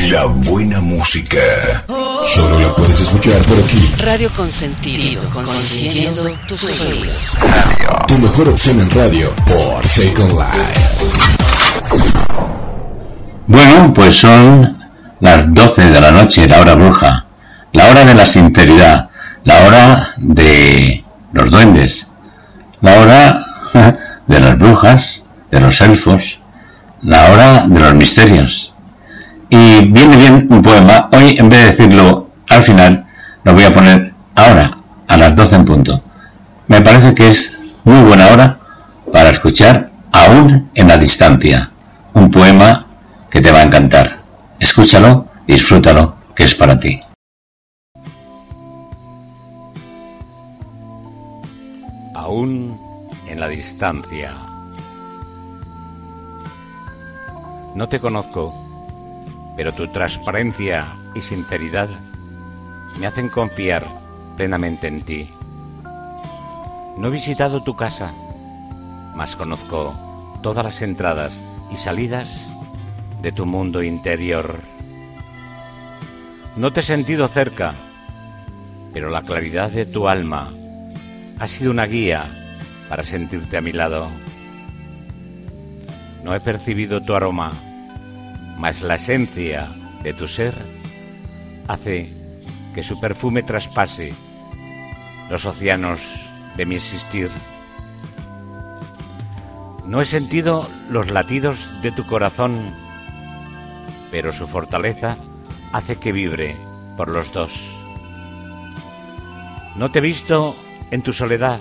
La 0.10 0.26
buena 0.26 0.82
música. 0.82 1.86
Solo 2.26 2.60
la 2.60 2.76
puedes 2.76 3.02
escuchar 3.02 3.40
por 3.46 3.60
aquí. 3.60 3.94
Radio 4.00 4.34
Consentido, 4.34 5.30
consintiendo 5.30 6.36
tus 6.48 6.66
oídos. 6.66 7.38
Tu 8.08 8.18
mejor 8.18 8.50
opción 8.50 8.80
en 8.80 8.90
radio 8.90 9.32
por 9.46 9.88
Second 9.88 10.32
Life. 10.32 11.06
Bueno, 13.48 13.94
pues 13.94 14.16
son 14.16 14.75
las 15.20 15.54
12 15.54 15.92
de 15.92 16.02
la 16.02 16.12
noche, 16.12 16.48
la 16.48 16.60
hora 16.60 16.76
bruja, 16.76 17.26
la 17.74 17.90
hora 17.90 18.06
de 18.06 18.14
la 18.14 18.26
sinceridad, 18.26 19.10
la 19.44 19.60
hora 19.66 20.08
de 20.18 21.04
los 21.34 21.52
duendes, 21.52 22.10
la 22.82 23.00
hora 23.00 23.46
de 24.28 24.40
las 24.40 24.58
brujas, 24.58 25.22
de 25.52 25.60
los 25.60 25.80
elfos, 25.82 26.40
la 27.02 27.32
hora 27.32 27.68
de 27.68 27.80
los 27.80 27.94
misterios. 27.94 28.74
Y 29.50 29.86
viene 29.86 30.18
bien 30.18 30.48
un 30.50 30.62
poema. 30.62 31.10
Hoy, 31.12 31.36
en 31.38 31.50
vez 31.50 31.60
de 31.60 31.66
decirlo 31.68 32.30
al 32.50 32.64
final, 32.64 33.06
lo 33.44 33.54
voy 33.54 33.64
a 33.64 33.74
poner 33.74 34.14
ahora, 34.36 34.78
a 35.08 35.18
las 35.18 35.36
12 35.36 35.56
en 35.56 35.66
punto. 35.66 36.04
Me 36.68 36.82
parece 36.82 37.14
que 37.14 37.28
es 37.28 37.60
muy 37.84 38.04
buena 38.04 38.28
hora 38.28 38.58
para 39.14 39.30
escuchar 39.30 39.92
aún 40.12 40.70
en 40.74 40.88
la 40.88 40.98
distancia 40.98 41.72
un 42.14 42.32
poema 42.32 42.86
que 43.30 43.42
te 43.42 43.52
va 43.52 43.60
a 43.60 43.64
encantar. 43.64 44.25
Escúchalo, 44.60 45.28
disfrútalo, 45.48 46.16
que 46.36 46.44
es 46.44 46.56
para 46.56 46.80
ti. 46.80 47.00
aún 52.26 52.80
en 53.28 53.40
la 53.40 53.48
distancia. 53.48 54.34
No 57.76 57.88
te 57.88 58.00
conozco, 58.00 58.52
pero 59.56 59.74
tu 59.74 59.92
transparencia 59.92 60.96
y 61.14 61.22
sinceridad 61.22 61.90
me 63.00 63.06
hacen 63.06 63.30
confiar 63.30 63.86
plenamente 64.38 64.88
en 64.88 65.04
ti. 65.04 65.30
No 66.98 67.10
he 67.10 67.12
visitado 67.12 67.62
tu 67.62 67.76
casa, 67.76 68.12
mas 69.16 69.36
conozco 69.36 69.94
todas 70.42 70.66
las 70.66 70.82
entradas 70.82 71.44
y 71.72 71.78
salidas 71.78 72.48
de 73.26 73.32
tu 73.32 73.48
mundo 73.48 73.82
interior. 73.82 74.60
No 76.56 76.72
te 76.72 76.82
he 76.82 76.84
sentido 76.84 77.28
cerca, 77.28 77.74
pero 78.94 79.10
la 79.10 79.24
claridad 79.24 79.72
de 79.72 79.88
tu 79.88 80.08
alma 80.08 80.54
ha 81.40 81.48
sido 81.48 81.72
una 81.72 81.88
guía 81.88 82.30
para 82.88 83.02
sentirte 83.02 83.58
a 83.58 83.62
mi 83.62 83.72
lado. 83.72 84.10
No 86.24 86.36
he 86.36 86.40
percibido 86.40 87.02
tu 87.02 87.16
aroma, 87.16 87.52
mas 88.60 88.84
la 88.84 88.94
esencia 88.94 89.70
de 90.04 90.14
tu 90.14 90.28
ser 90.28 90.54
hace 91.68 92.14
que 92.76 92.84
su 92.84 93.00
perfume 93.00 93.42
traspase 93.42 94.14
los 95.32 95.48
océanos 95.48 96.00
de 96.58 96.66
mi 96.68 96.76
existir. 96.76 97.32
No 99.84 100.00
he 100.00 100.06
sentido 100.06 100.70
los 100.92 101.10
latidos 101.10 101.72
de 101.82 101.92
tu 101.92 102.06
corazón, 102.06 102.85
pero 104.16 104.32
su 104.32 104.48
fortaleza 104.48 105.18
hace 105.74 105.98
que 105.98 106.14
vibre 106.14 106.56
por 106.96 107.10
los 107.10 107.34
dos. 107.34 107.52
No 109.76 109.92
te 109.92 110.00
he 110.00 110.02
visto 110.02 110.56
en 110.90 111.02
tu 111.02 111.12
soledad, 111.12 111.60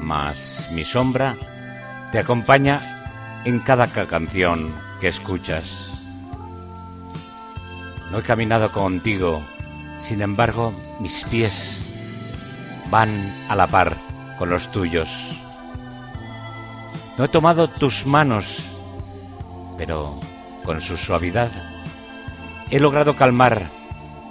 mas 0.00 0.68
mi 0.72 0.82
sombra 0.82 1.36
te 2.10 2.18
acompaña 2.18 3.04
en 3.44 3.60
cada 3.60 3.86
ca- 3.92 4.08
canción 4.08 4.74
que 5.00 5.06
escuchas. 5.06 5.92
No 8.10 8.18
he 8.18 8.22
caminado 8.24 8.72
contigo, 8.72 9.40
sin 10.00 10.20
embargo 10.20 10.72
mis 10.98 11.22
pies 11.30 11.80
van 12.90 13.08
a 13.48 13.54
la 13.54 13.68
par 13.68 13.96
con 14.36 14.50
los 14.50 14.66
tuyos. 14.72 15.08
No 17.16 17.24
he 17.26 17.28
tomado 17.28 17.68
tus 17.68 18.04
manos, 18.04 18.64
pero 19.78 20.18
con 20.64 20.80
su 20.80 20.96
suavidad 20.96 21.50
he 22.70 22.80
logrado 22.80 23.14
calmar 23.14 23.70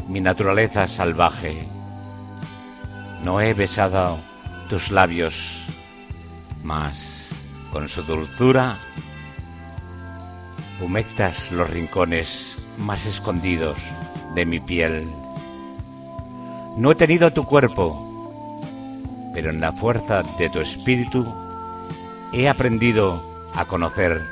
mi 0.08 0.20
naturaleza 0.20 0.88
salvaje. 0.88 1.68
No 3.24 3.40
he 3.40 3.54
besado 3.54 4.20
tus 4.70 4.92
labios, 4.92 5.64
mas 6.64 7.36
con 7.72 7.88
su 7.88 8.04
dulzura 8.04 8.80
humectas 10.82 11.52
los 11.52 11.70
rincones 11.70 12.58
más 12.78 13.06
escondidos 13.06 13.78
de 14.36 14.46
mi 14.46 14.60
piel. 14.60 15.08
No 16.76 16.92
he 16.92 16.96
tenido 16.96 17.32
tu 17.32 17.46
cuerpo, 17.46 18.60
pero 19.34 19.52
en 19.52 19.62
la 19.62 19.72
fuerza 19.72 20.24
de 20.38 20.50
tu 20.50 20.60
espíritu 20.60 21.26
he 22.34 22.50
aprendido 22.50 23.24
a 23.54 23.66
conocer 23.66 24.26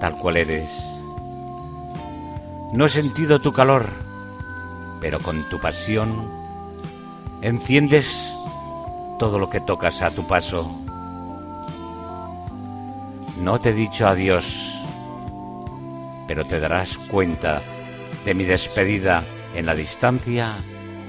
tal 0.00 0.16
cual 0.16 0.38
eres. 0.38 0.91
No 2.72 2.86
he 2.86 2.88
sentido 2.88 3.40
tu 3.40 3.52
calor, 3.52 3.86
pero 5.00 5.20
con 5.20 5.42
tu 5.50 5.60
pasión 5.60 6.26
enciendes 7.42 8.06
todo 9.18 9.38
lo 9.38 9.50
que 9.50 9.60
tocas 9.60 10.00
a 10.02 10.10
tu 10.10 10.26
paso. 10.26 10.70
No 13.38 13.60
te 13.60 13.70
he 13.70 13.72
dicho 13.74 14.06
adiós, 14.06 14.72
pero 16.26 16.44
te 16.46 16.60
darás 16.60 16.96
cuenta 16.96 17.62
de 18.24 18.34
mi 18.34 18.44
despedida 18.44 19.22
en 19.54 19.66
la 19.66 19.74
distancia 19.74 20.56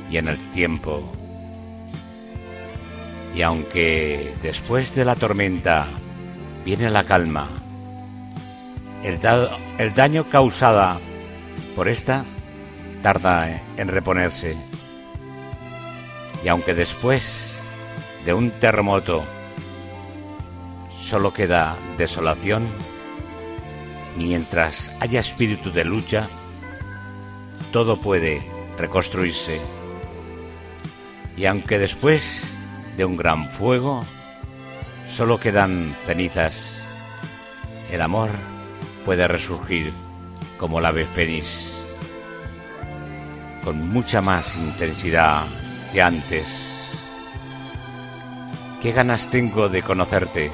y 0.09 0.17
en 0.17 0.27
el 0.27 0.37
tiempo. 0.51 1.03
Y 3.33 3.41
aunque 3.41 4.35
después 4.41 4.93
de 4.95 5.05
la 5.05 5.15
tormenta 5.15 5.87
viene 6.65 6.89
la 6.89 7.03
calma, 7.03 7.49
el, 9.03 9.93
daño 9.93 10.29
causada 10.29 10.99
por 11.75 11.89
esta 11.89 12.25
tarda 13.01 13.61
en 13.77 13.87
reponerse. 13.87 14.57
Y 16.43 16.47
aunque 16.47 16.73
después 16.73 17.55
de 18.25 18.33
un 18.33 18.51
terremoto 18.51 19.23
solo 21.01 21.33
queda 21.33 21.77
desolación, 21.97 22.67
mientras 24.17 24.95
haya 25.01 25.19
espíritu 25.19 25.71
de 25.71 25.83
lucha, 25.83 26.29
todo 27.71 27.99
puede 27.99 28.41
reconstruirse. 28.77 29.59
Y 31.35 31.45
aunque 31.45 31.79
después 31.79 32.49
de 32.97 33.05
un 33.05 33.17
gran 33.17 33.49
fuego 33.49 34.05
solo 35.09 35.39
quedan 35.39 35.95
cenizas, 36.05 36.83
el 37.91 38.01
amor 38.01 38.29
puede 39.05 39.27
resurgir 39.27 39.93
como 40.63 40.79
el 40.79 40.85
ave 40.85 41.05
fénix, 41.05 41.75
con 43.65 43.89
mucha 43.89 44.21
más 44.21 44.55
intensidad 44.55 45.43
que 45.91 46.01
antes. 46.01 46.89
Qué 48.81 48.93
ganas 48.93 49.29
tengo 49.29 49.67
de 49.67 49.81
conocerte, 49.81 50.51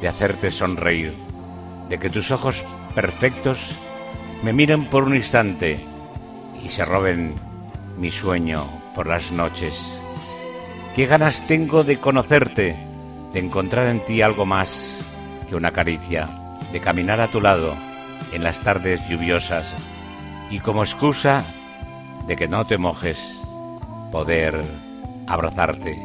de 0.00 0.08
hacerte 0.08 0.50
sonreír, 0.50 1.12
de 1.90 1.98
que 1.98 2.08
tus 2.08 2.30
ojos 2.30 2.64
perfectos 2.94 3.76
me 4.42 4.54
miren 4.54 4.86
por 4.86 5.04
un 5.04 5.14
instante 5.14 5.84
y 6.64 6.70
se 6.70 6.86
roben 6.86 7.34
mi 7.98 8.10
sueño 8.10 8.66
por 8.94 9.06
las 9.06 9.32
noches. 9.32 10.00
Qué 10.94 11.04
ganas 11.04 11.46
tengo 11.46 11.84
de 11.84 11.98
conocerte, 11.98 12.74
de 13.34 13.38
encontrar 13.38 13.88
en 13.88 14.02
ti 14.02 14.22
algo 14.22 14.46
más 14.46 15.04
que 15.46 15.56
una 15.56 15.72
caricia, 15.72 16.30
de 16.72 16.80
caminar 16.80 17.20
a 17.20 17.28
tu 17.28 17.42
lado 17.42 17.76
en 18.32 18.44
las 18.44 18.60
tardes 18.60 19.00
lluviosas 19.08 19.74
y 20.50 20.60
como 20.60 20.82
excusa 20.82 21.44
de 22.26 22.36
que 22.36 22.48
no 22.48 22.64
te 22.64 22.78
mojes, 22.78 23.18
poder 24.10 24.64
abrazarte. 25.26 25.96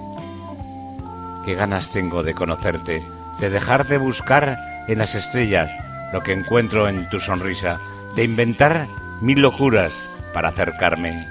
Qué 1.45 1.55
ganas 1.55 1.89
tengo 1.89 2.23
de 2.23 2.33
conocerte, 2.33 3.03
de 3.39 3.49
dejarte 3.49 3.97
buscar 3.97 4.57
en 4.87 4.99
las 4.99 5.15
estrellas 5.15 5.69
lo 6.13 6.21
que 6.21 6.33
encuentro 6.33 6.87
en 6.87 7.09
tu 7.09 7.19
sonrisa, 7.19 7.79
de 8.15 8.23
inventar 8.23 8.87
mil 9.21 9.41
locuras 9.41 9.93
para 10.33 10.49
acercarme. 10.49 11.27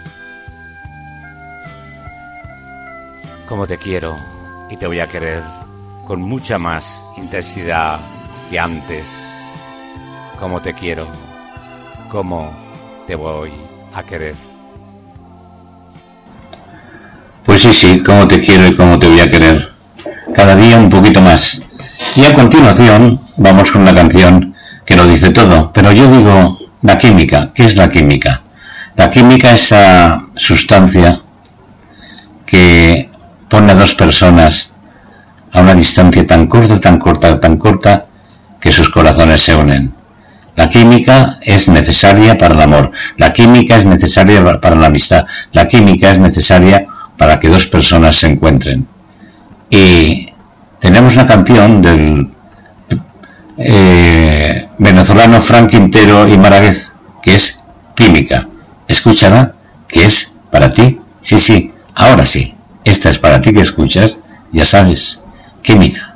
Como 3.47 3.67
te 3.67 3.79
quiero 3.79 4.19
y 4.71 4.77
te 4.77 4.87
voy 4.87 5.01
a 5.01 5.09
querer 5.09 5.43
con 6.07 6.23
mucha 6.23 6.59
más 6.59 7.05
intensidad 7.17 8.01
que 8.49 8.59
antes. 8.59 9.40
Como 10.41 10.63
te 10.63 10.73
quiero, 10.73 11.07
como 12.09 12.51
te 13.07 13.15
voy 13.15 13.53
a 13.95 14.03
querer. 14.03 14.35
Pues 17.45 17.61
sí, 17.61 17.73
sí, 17.75 18.03
como 18.03 18.27
te 18.27 18.41
quiero 18.41 18.67
y 18.67 18.75
cómo 18.75 18.99
te 18.99 19.07
voy 19.07 19.21
a 19.21 19.29
querer. 19.29 19.71
Cada 20.35 20.57
día 20.57 20.79
un 20.79 20.89
poquito 20.89 21.21
más. 21.21 21.61
Y 22.17 22.25
a 22.25 22.35
continuación 22.35 23.21
vamos 23.37 23.71
con 23.71 23.83
una 23.83 23.95
canción 23.95 24.55
que 24.87 24.97
lo 24.97 25.07
dice 25.07 25.31
todo. 25.31 25.71
Pero 25.75 25.93
yo 25.93 26.07
digo 26.11 26.59
la 26.81 26.97
química. 26.97 27.51
¿Qué 27.55 27.67
es 27.67 27.77
la 27.77 27.91
química? 27.91 28.41
La 28.97 29.11
química 29.11 29.53
es 29.53 29.65
esa 29.65 30.25
sustancia 30.37 31.21
que 32.47 33.11
pone 33.51 33.73
a 33.73 33.75
dos 33.75 33.95
personas 33.95 34.71
a 35.53 35.61
una 35.61 35.75
distancia 35.75 36.27
tan 36.27 36.47
corta, 36.47 36.81
tan 36.81 36.99
corta, 36.99 37.39
tan 37.39 37.59
corta, 37.59 38.07
que 38.59 38.73
sus 38.73 38.89
corazones 38.89 39.43
se 39.43 39.55
unen. 39.55 40.00
La 40.61 40.69
química 40.69 41.39
es 41.41 41.69
necesaria 41.69 42.37
para 42.37 42.53
el 42.53 42.61
amor, 42.61 42.93
la 43.17 43.33
química 43.33 43.77
es 43.77 43.87
necesaria 43.87 44.45
para 44.61 44.77
la 44.77 44.89
amistad, 44.89 45.25
la 45.53 45.67
química 45.67 46.11
es 46.11 46.19
necesaria 46.19 46.85
para 47.17 47.39
que 47.39 47.49
dos 47.49 47.67
personas 47.67 48.17
se 48.17 48.27
encuentren. 48.27 48.87
Y 49.71 50.27
tenemos 50.79 51.15
una 51.15 51.25
canción 51.25 51.81
del 51.81 52.29
eh, 53.57 54.69
venezolano 54.77 55.41
Frank 55.41 55.71
Quintero 55.71 56.29
y 56.29 56.37
Maraguez, 56.37 56.93
que 57.23 57.37
es 57.37 57.65
Química. 57.95 58.47
Escúchala, 58.87 59.55
que 59.89 60.05
es 60.05 60.35
para 60.51 60.71
ti. 60.71 61.01
Sí, 61.23 61.39
sí, 61.39 61.73
ahora 61.95 62.27
sí. 62.27 62.55
Esta 62.85 63.09
es 63.09 63.19
para 63.19 63.41
ti 63.41 63.55
que 63.55 63.63
escuchas, 63.63 64.21
ya 64.53 64.67
sabes, 64.67 65.23
Química. 65.63 66.10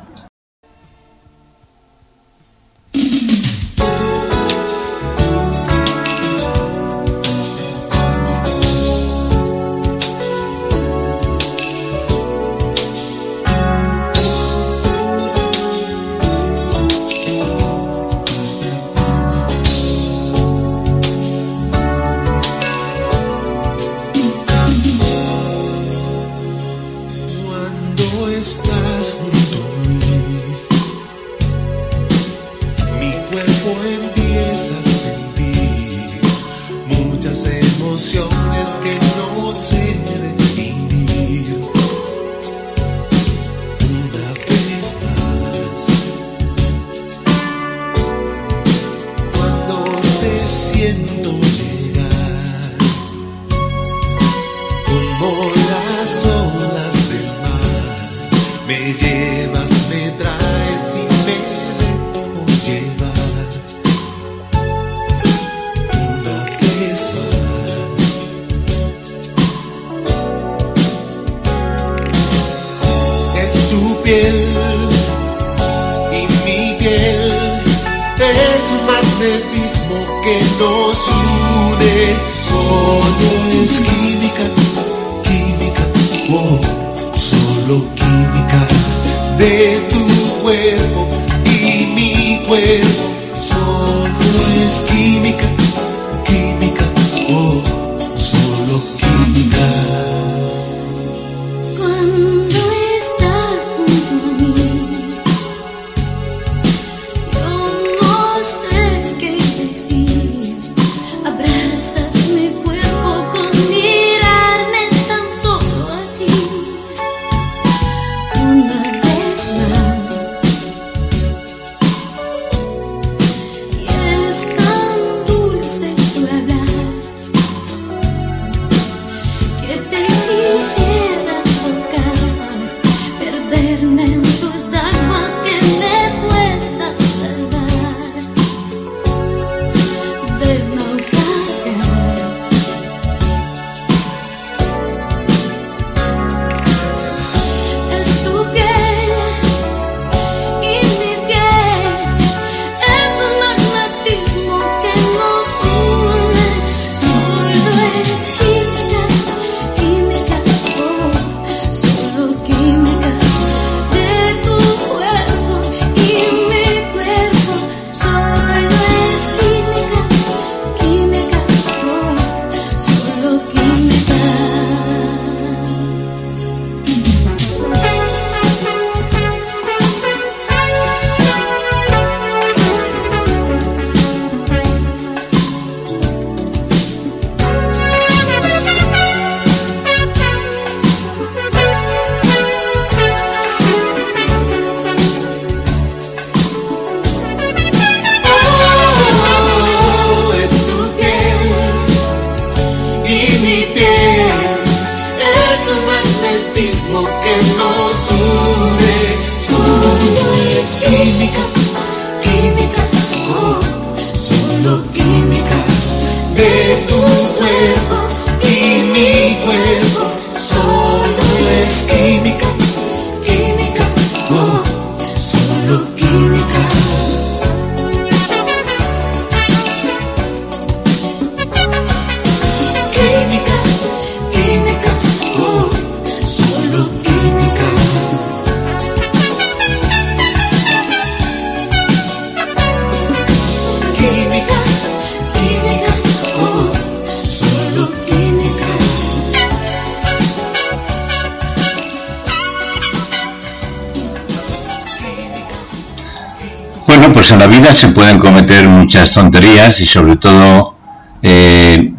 Pues 257.25 257.33
en 257.33 257.39
la 257.39 257.47
vida 257.47 257.73
se 257.73 257.89
pueden 257.89 258.19
cometer 258.19 258.69
muchas 258.69 259.11
tonterías 259.11 259.81
y 259.81 259.87
sobre 259.87 260.17
todo 260.17 260.77
eh, 261.23 261.91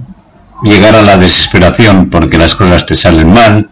llegar 0.62 0.96
a 0.96 1.02
la 1.02 1.18
desesperación 1.18 2.12
porque 2.12 2.38
las 2.38 2.54
cosas 2.54 2.86
te 2.86 2.96
salen 2.96 3.34
mal, 3.34 3.72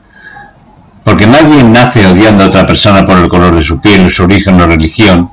porque 1.03 1.27
nadie 1.27 1.63
nace 1.63 2.07
odiando 2.07 2.41
a 2.41 2.47
otra 2.47 2.65
persona 2.65 3.05
por 3.05 3.19
el 3.19 3.29
color 3.29 3.53
de 3.53 3.61
su 3.61 3.79
piel, 3.79 4.09
su 4.09 4.23
origen 4.23 4.59
o 4.61 4.65
religión. 4.65 5.29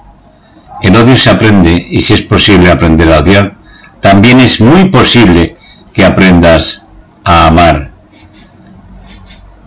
El 0.82 0.94
odio 0.94 1.16
se 1.16 1.30
aprende 1.30 1.86
y 1.88 2.02
si 2.02 2.12
es 2.12 2.20
posible 2.20 2.70
aprender 2.70 3.10
a 3.14 3.20
odiar, 3.20 3.56
también 4.02 4.40
es 4.40 4.60
muy 4.60 4.90
posible 4.90 5.56
que 5.94 6.04
aprendas 6.04 6.84
a 7.24 7.46
amar. 7.46 7.92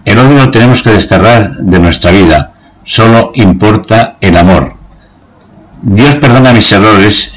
El 0.05 0.19
odio 0.19 0.35
lo 0.35 0.51
tenemos 0.51 0.83
que 0.83 0.91
desterrar 0.91 1.55
de 1.55 1.79
nuestra 1.79 2.11
vida, 2.11 2.53
solo 2.83 3.31
importa 3.33 4.17
el 4.21 4.37
amor. 4.37 4.82
Dios 5.85 6.15
perdona 6.15 6.53
mis 6.53 6.71
errores 6.71 7.33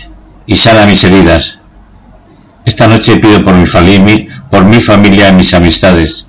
y 0.46 0.56
sana 0.56 0.86
mis 0.86 1.02
heridas. 1.04 1.58
Esta 2.64 2.86
noche 2.86 3.16
pido 3.16 3.42
por 3.42 3.54
mi, 3.54 3.66
fali- 3.66 4.28
por 4.50 4.64
mi 4.64 4.80
familia 4.80 5.28
y 5.30 5.32
mis 5.34 5.52
amistades, 5.54 6.28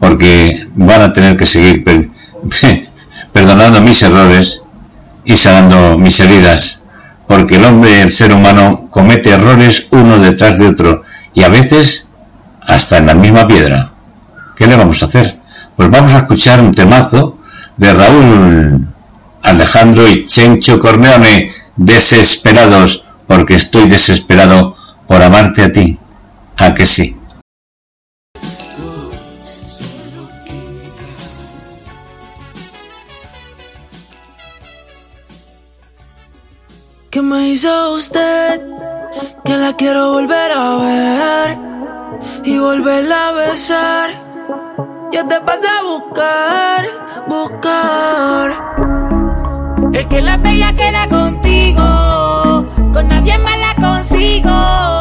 porque 0.00 0.68
van 0.74 1.02
a 1.02 1.12
tener 1.12 1.36
que 1.36 1.46
seguir 1.46 1.84
per- 1.84 2.10
perdonando 3.32 3.80
mis 3.80 4.02
errores 4.02 4.62
y 5.24 5.36
sanando 5.36 5.96
mis 5.96 6.18
heridas, 6.20 6.82
porque 7.28 7.56
el 7.56 7.64
hombre, 7.64 8.02
el 8.02 8.12
ser 8.12 8.32
humano, 8.32 8.88
comete 8.90 9.30
errores 9.30 9.86
uno 9.90 10.18
detrás 10.18 10.58
de 10.58 10.66
otro 10.66 11.02
y 11.34 11.42
a 11.44 11.48
veces 11.48 12.08
hasta 12.66 12.98
en 12.98 13.06
la 13.06 13.14
misma 13.14 13.46
piedra. 13.46 13.92
¿Qué 14.56 14.66
le 14.66 14.76
vamos 14.76 15.02
a 15.02 15.06
hacer? 15.06 15.38
Pues 15.76 15.90
vamos 15.90 16.12
a 16.14 16.18
escuchar 16.18 16.60
un 16.60 16.74
temazo 16.74 17.38
de 17.76 17.92
Raúl 17.92 18.86
Alejandro 19.44 20.08
y 20.08 20.24
Chencho 20.24 20.80
Corleone, 20.80 21.52
desesperados, 21.76 23.04
porque 23.26 23.54
estoy 23.54 23.88
desesperado 23.88 24.74
por 25.06 25.22
amarte 25.22 25.62
a 25.62 25.70
ti. 25.70 25.98
¿A 26.56 26.72
que 26.72 26.86
sí? 26.86 27.16
¿Qué 37.10 37.22
me 37.22 37.50
hizo 37.50 37.92
usted? 37.92 38.60
Que 39.44 39.56
la 39.56 39.76
quiero 39.76 40.12
volver 40.14 40.52
a 40.52 40.76
ver 40.76 41.58
y 42.44 42.58
volverla 42.58 43.28
a 43.28 43.32
besar. 43.32 44.10
Yo 45.12 45.26
te 45.28 45.40
pasé 45.42 45.68
a 45.68 45.82
buscar, 45.82 46.86
buscar. 47.28 49.13
Es 49.94 50.06
que 50.06 50.20
la 50.20 50.36
bella 50.36 50.72
queda 50.72 51.08
contigo, 51.08 52.66
con 52.92 53.08
nadie 53.08 53.38
más 53.38 53.58
la 53.58 53.74
consigo. 53.80 54.93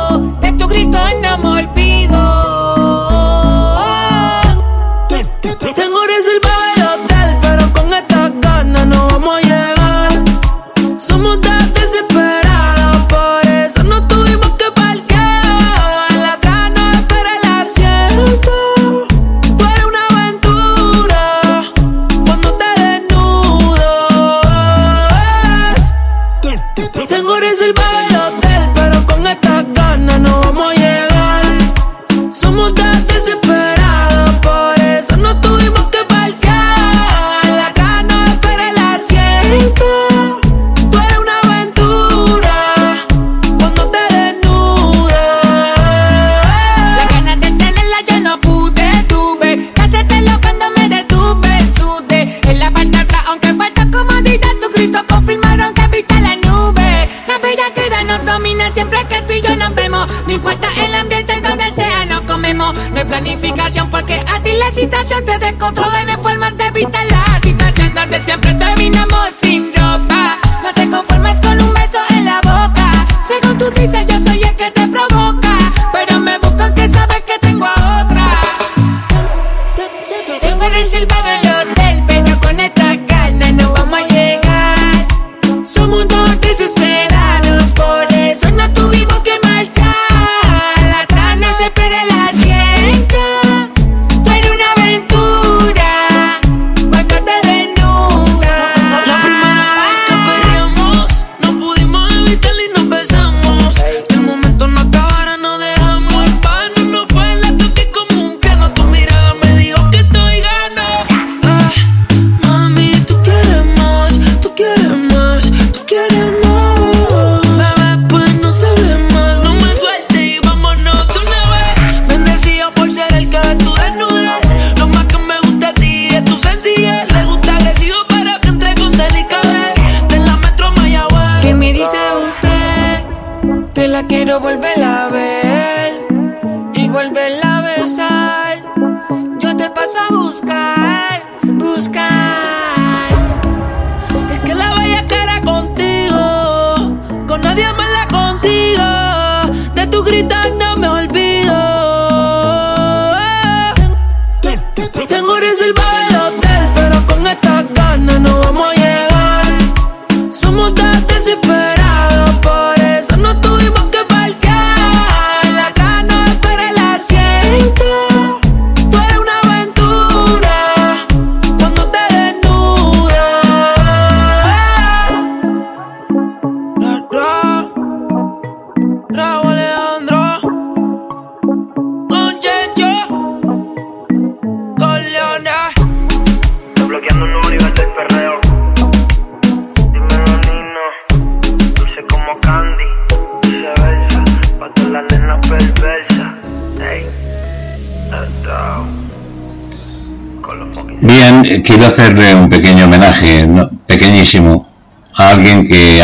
Planificación 63.14 63.92
porque 63.92 64.14
a 64.16 64.42
ti 64.42 64.52
la 64.58 64.72
situación 64.72 65.24
te 65.24 65.38
descontrola. 65.38 65.53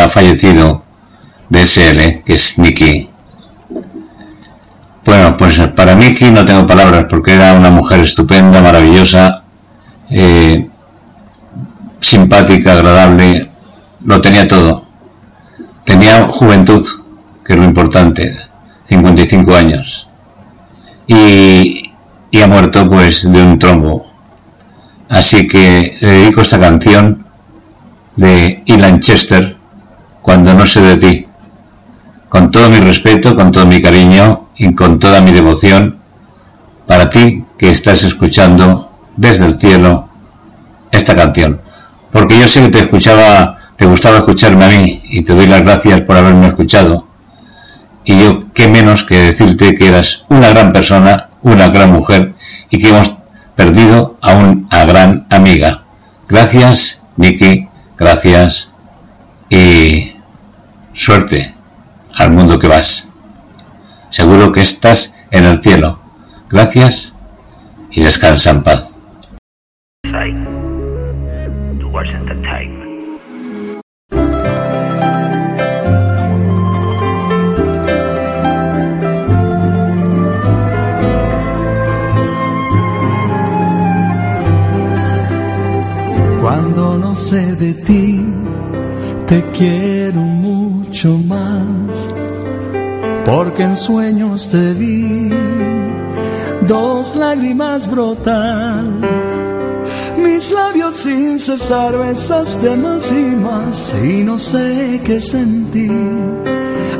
que 0.00 0.02
ha 0.02 0.08
fallecido 0.08 0.82
de 1.48 1.66
SL, 1.66 2.22
que 2.24 2.34
es 2.34 2.58
Miki. 2.58 3.10
Bueno, 5.04 5.36
pues 5.36 5.58
para 5.74 5.94
Miki 5.96 6.30
no 6.30 6.44
tengo 6.44 6.66
palabras 6.66 7.06
porque 7.08 7.34
era 7.34 7.54
una 7.54 7.70
mujer 7.70 8.00
estupenda, 8.00 8.60
maravillosa, 8.60 9.42
eh, 10.10 10.68
simpática, 12.00 12.72
agradable, 12.72 13.50
lo 14.04 14.20
tenía 14.20 14.46
todo. 14.46 14.86
Tenía 15.84 16.28
juventud, 16.30 16.86
que 17.44 17.54
es 17.54 17.58
lo 17.58 17.64
importante, 17.64 18.36
55 18.84 19.54
años. 19.54 20.08
Y, 21.06 21.92
y 22.30 22.40
ha 22.40 22.46
muerto 22.46 22.88
pues 22.88 23.30
de 23.30 23.42
un 23.42 23.58
trombo. 23.58 24.04
Así 25.08 25.48
que 25.48 25.98
le 26.00 26.08
dedico 26.08 26.42
esta 26.42 26.60
canción 26.60 27.26
de 28.14 28.62
Ilan 28.66 29.00
Chester, 29.00 29.59
Cuando 30.22 30.54
no 30.54 30.66
sé 30.66 30.80
de 30.80 30.96
ti. 30.96 31.26
Con 32.28 32.50
todo 32.50 32.68
mi 32.68 32.78
respeto, 32.78 33.34
con 33.34 33.50
todo 33.50 33.66
mi 33.66 33.80
cariño 33.80 34.48
y 34.56 34.74
con 34.74 34.98
toda 34.98 35.20
mi 35.20 35.32
devoción 35.32 35.98
para 36.86 37.08
ti 37.08 37.44
que 37.56 37.70
estás 37.70 38.04
escuchando 38.04 38.90
desde 39.16 39.46
el 39.46 39.54
cielo 39.54 40.08
esta 40.90 41.14
canción. 41.14 41.60
Porque 42.10 42.38
yo 42.38 42.48
sé 42.48 42.62
que 42.62 42.68
te 42.68 42.78
escuchaba, 42.80 43.56
te 43.76 43.86
gustaba 43.86 44.18
escucharme 44.18 44.64
a 44.64 44.68
mí 44.68 45.02
y 45.04 45.22
te 45.22 45.34
doy 45.34 45.46
las 45.46 45.62
gracias 45.62 46.00
por 46.02 46.16
haberme 46.16 46.48
escuchado. 46.48 47.06
Y 48.04 48.18
yo 48.18 48.52
qué 48.54 48.66
menos 48.66 49.04
que 49.04 49.18
decirte 49.18 49.74
que 49.74 49.88
eras 49.88 50.24
una 50.28 50.48
gran 50.50 50.72
persona, 50.72 51.30
una 51.42 51.68
gran 51.68 51.92
mujer 51.92 52.34
y 52.70 52.78
que 52.78 52.88
hemos 52.88 53.12
perdido 53.54 54.16
a 54.22 54.34
una 54.34 54.84
gran 54.84 55.26
amiga. 55.30 55.84
Gracias, 56.28 57.02
Miki, 57.16 57.68
gracias 57.96 58.72
y 59.48 60.09
suerte 60.92 61.54
al 62.16 62.32
mundo 62.32 62.58
que 62.58 62.68
vas. 62.68 63.10
Seguro 64.10 64.52
que 64.52 64.62
estás 64.62 65.14
en 65.30 65.44
el 65.44 65.62
cielo. 65.62 66.00
Gracias 66.48 67.14
y 67.90 68.02
descansa 68.02 68.50
en 68.50 68.62
paz. 68.62 68.96
Cuando 86.40 86.98
no 86.98 87.14
sé 87.14 87.54
de 87.56 87.74
ti, 87.74 88.24
te 89.26 89.42
quiero 89.52 90.20
mucho 90.20 90.69
más. 91.28 92.08
Porque 93.24 93.62
en 93.62 93.76
sueños 93.76 94.48
te 94.48 94.74
vi, 94.74 95.30
dos 96.66 97.14
lágrimas 97.16 97.88
brotan. 97.88 99.00
Mis 100.18 100.50
labios 100.50 100.96
sin 100.96 101.38
cesar 101.38 101.96
besaste 101.96 102.76
más 102.76 103.12
y 103.12 103.36
más 103.36 103.94
y 104.02 104.22
no 104.24 104.36
sé 104.36 105.00
qué 105.04 105.20
sentí. 105.20 105.88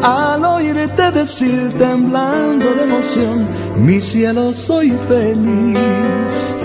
Al 0.03 0.45
oírte 0.45 1.11
decir 1.11 1.73
temblando 1.77 2.67
de 2.75 2.83
emoción, 2.85 3.47
mi 3.85 4.01
cielo 4.01 4.53
soy 4.53 4.93
feliz. 5.09 6.57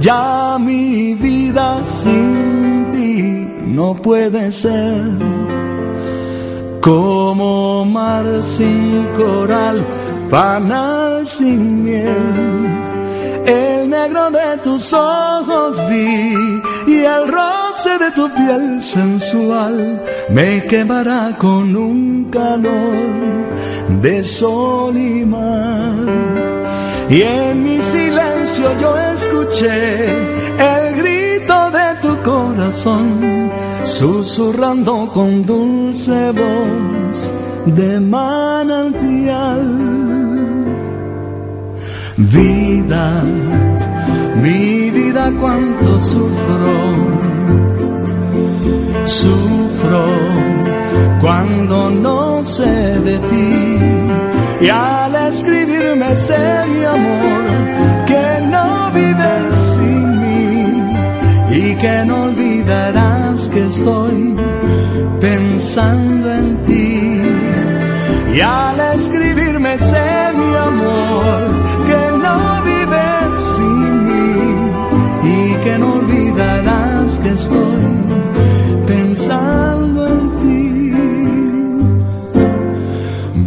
Ya 0.00 0.58
mi 0.60 1.14
vida 1.14 1.82
sin 1.84 2.88
ti 2.92 3.66
no 3.66 3.94
puede 3.94 4.52
ser 4.52 5.37
como 6.80 7.84
mar 7.84 8.42
sin 8.42 9.04
coral, 9.16 9.84
panal 10.30 11.26
sin 11.26 11.84
miel. 11.84 12.88
El 13.46 13.88
negro 13.88 14.30
de 14.30 14.58
tus 14.62 14.92
ojos 14.92 15.80
vi 15.88 16.34
y 16.86 16.98
el 17.00 17.28
roce 17.28 17.98
de 17.98 18.10
tu 18.12 18.28
piel 18.34 18.82
sensual 18.82 20.02
me 20.30 20.66
quemará 20.66 21.34
con 21.38 21.74
un 21.74 22.28
calor 22.30 23.48
de 24.02 24.22
sol 24.22 24.96
y 24.96 25.24
mar. 25.24 26.28
Y 27.08 27.22
en 27.22 27.62
mi 27.62 27.80
silencio 27.80 28.68
yo 28.80 28.98
escuché 29.14 30.04
el 30.58 30.96
grito 30.96 31.70
de 31.70 31.94
tu 32.02 32.22
corazón, 32.22 33.50
susurrando 33.88 35.08
con 35.14 35.46
dulce 35.46 36.30
voz 36.32 37.30
de 37.64 37.98
manantial. 37.98 39.64
Vida, 42.16 43.22
mi 44.42 44.90
vida 44.90 45.32
cuánto 45.40 46.00
sufro, 46.00 46.76
sufro 49.06 50.04
cuando 51.22 51.90
no 51.90 52.44
sé 52.44 53.00
de 53.08 53.18
ti. 53.30 54.66
Y 54.66 54.68
al 54.68 55.14
escribirme 55.30 56.14
sé 56.14 56.64
mi 56.74 56.84
amor, 56.84 57.44
que 58.06 58.26
no 58.52 58.90
vives 58.92 59.56
sin 59.74 60.20
mí 60.20 60.82
y 61.50 61.74
que 61.76 62.04
no 62.04 62.24
olvidarás 62.24 63.17
estoy 63.58 64.34
pensando 65.20 66.32
en 66.32 66.56
ti. 66.66 67.22
Y 68.34 68.40
al 68.40 68.78
escribirme 68.94 69.78
sé 69.78 70.32
mi 70.34 70.54
amor, 70.54 71.40
que 71.88 72.02
no 72.24 72.62
vives 72.62 73.38
sin 73.56 74.06
mí 74.06 74.30
y 75.24 75.54
que 75.64 75.78
no 75.78 75.94
olvidarás 75.94 77.18
que 77.18 77.30
estoy 77.30 77.84
pensando 78.86 80.06
en 80.06 80.22
ti. 80.40 80.92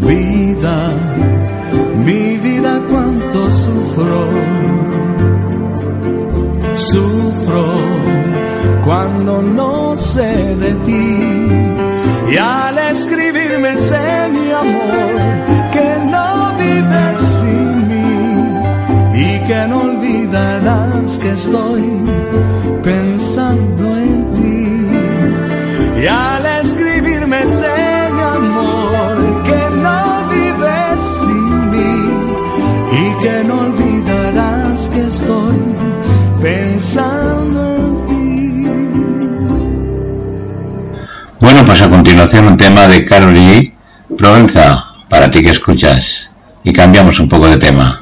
Vida, 0.08 0.78
mi 2.06 2.38
vida 2.38 2.82
cuánto 2.90 3.50
sufro, 3.50 4.22
sufro 6.76 7.66
cuando 8.84 9.42
no 9.42 9.81
de 9.94 10.74
ti. 10.86 12.32
Y 12.32 12.38
al 12.38 12.78
escribirme 12.78 13.78
sé 13.78 14.30
mi 14.32 14.50
amor 14.50 15.16
que 15.74 15.90
no 16.10 16.54
vives 16.58 17.20
sin 17.20 17.88
mí 17.90 18.14
y 19.14 19.40
que 19.48 19.68
no 19.68 19.82
olvidarás 19.82 21.18
que 21.20 21.32
estoy 21.32 21.84
pensando 22.82 23.98
en 23.98 24.34
ti. 24.36 26.02
Y 26.04 26.08
al 26.08 26.46
escribirme 26.64 27.42
sé 27.50 28.12
mi 28.14 28.22
amor 28.22 29.44
que 29.44 29.62
no 29.76 30.30
vives 30.30 31.04
sin 31.20 31.72
mí 31.72 31.94
y 32.94 33.24
que 33.24 33.44
no 33.44 33.60
olvidarás 33.60 34.88
que 34.88 35.02
estoy 35.02 35.58
pensando 36.42 37.60
en 37.60 37.66
ti. 37.66 37.71
Pues 41.72 41.84
a 41.84 41.90
continuación 41.90 42.48
un 42.48 42.58
tema 42.58 42.86
de 42.90 43.06
Carol 43.06 43.34
G. 43.34 43.72
Provenza, 44.18 44.88
para 45.08 45.30
ti 45.30 45.42
que 45.42 45.52
escuchas. 45.52 46.30
Y 46.66 46.74
cambiamos 46.74 47.18
un 47.22 47.30
poco 47.30 47.48
de 47.48 47.58
tema. 47.60 48.01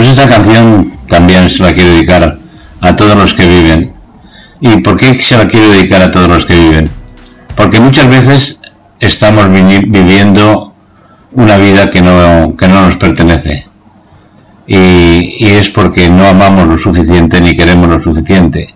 Pues 0.00 0.12
esta 0.12 0.28
canción 0.30 0.90
también 1.08 1.50
se 1.50 1.62
la 1.62 1.74
quiero 1.74 1.90
dedicar 1.90 2.38
a 2.80 2.96
todos 2.96 3.14
los 3.14 3.34
que 3.34 3.44
viven. 3.44 3.92
¿Y 4.58 4.78
por 4.78 4.96
qué 4.96 5.12
se 5.12 5.36
la 5.36 5.46
quiero 5.46 5.68
dedicar 5.72 6.00
a 6.00 6.10
todos 6.10 6.26
los 6.26 6.46
que 6.46 6.54
viven? 6.58 6.90
Porque 7.54 7.80
muchas 7.80 8.08
veces 8.08 8.58
estamos 8.98 9.52
vi- 9.52 9.84
viviendo 9.90 10.72
una 11.32 11.58
vida 11.58 11.90
que 11.90 12.00
no, 12.00 12.56
que 12.56 12.66
no 12.66 12.86
nos 12.86 12.96
pertenece. 12.96 13.66
Y, 14.66 15.36
y 15.38 15.48
es 15.48 15.68
porque 15.68 16.08
no 16.08 16.26
amamos 16.26 16.66
lo 16.66 16.78
suficiente 16.78 17.38
ni 17.42 17.54
queremos 17.54 17.86
lo 17.90 18.00
suficiente. 18.00 18.74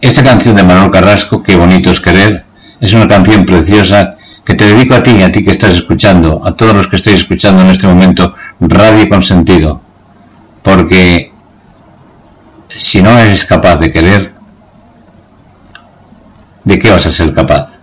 Esta 0.00 0.22
canción 0.22 0.54
de 0.54 0.62
Manuel 0.62 0.92
Carrasco, 0.92 1.42
Qué 1.42 1.56
bonito 1.56 1.90
es 1.90 1.98
querer, 1.98 2.44
es 2.80 2.92
una 2.94 3.08
canción 3.08 3.44
preciosa 3.44 4.10
que 4.44 4.54
te 4.54 4.64
dedico 4.64 4.94
a 4.94 5.02
ti, 5.02 5.22
a 5.22 5.30
ti 5.30 5.42
que 5.42 5.50
estás 5.50 5.74
escuchando, 5.74 6.42
a 6.44 6.54
todos 6.54 6.74
los 6.74 6.88
que 6.88 6.96
estéis 6.96 7.20
escuchando 7.20 7.62
en 7.62 7.68
este 7.68 7.86
momento 7.86 8.34
Radio 8.60 9.08
con 9.08 9.22
Sentido. 9.22 9.80
Porque 10.62 11.32
si 12.68 13.02
no 13.02 13.18
eres 13.18 13.46
capaz 13.46 13.76
de 13.76 13.90
querer, 13.90 14.34
¿de 16.64 16.78
qué 16.78 16.90
vas 16.90 17.06
a 17.06 17.10
ser 17.10 17.32
capaz? 17.32 17.80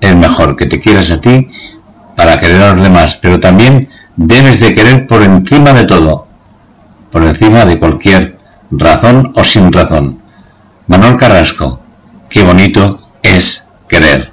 Es 0.00 0.14
mejor 0.14 0.56
que 0.56 0.66
te 0.66 0.80
quieras 0.80 1.10
a 1.10 1.20
ti 1.20 1.48
para 2.16 2.36
querer 2.36 2.62
a 2.62 2.74
los 2.74 2.82
demás, 2.82 3.18
pero 3.20 3.40
también 3.40 3.88
debes 4.16 4.60
de 4.60 4.72
querer 4.72 5.06
por 5.06 5.22
encima 5.22 5.72
de 5.72 5.84
todo, 5.84 6.26
por 7.10 7.24
encima 7.24 7.64
de 7.64 7.78
cualquier 7.78 8.38
razón 8.70 9.32
o 9.34 9.44
sin 9.44 9.72
razón. 9.72 10.20
Manuel 10.86 11.16
Carrasco, 11.16 11.80
qué 12.28 12.42
bonito 12.42 12.98
es 13.22 13.66
querer. 13.88 14.32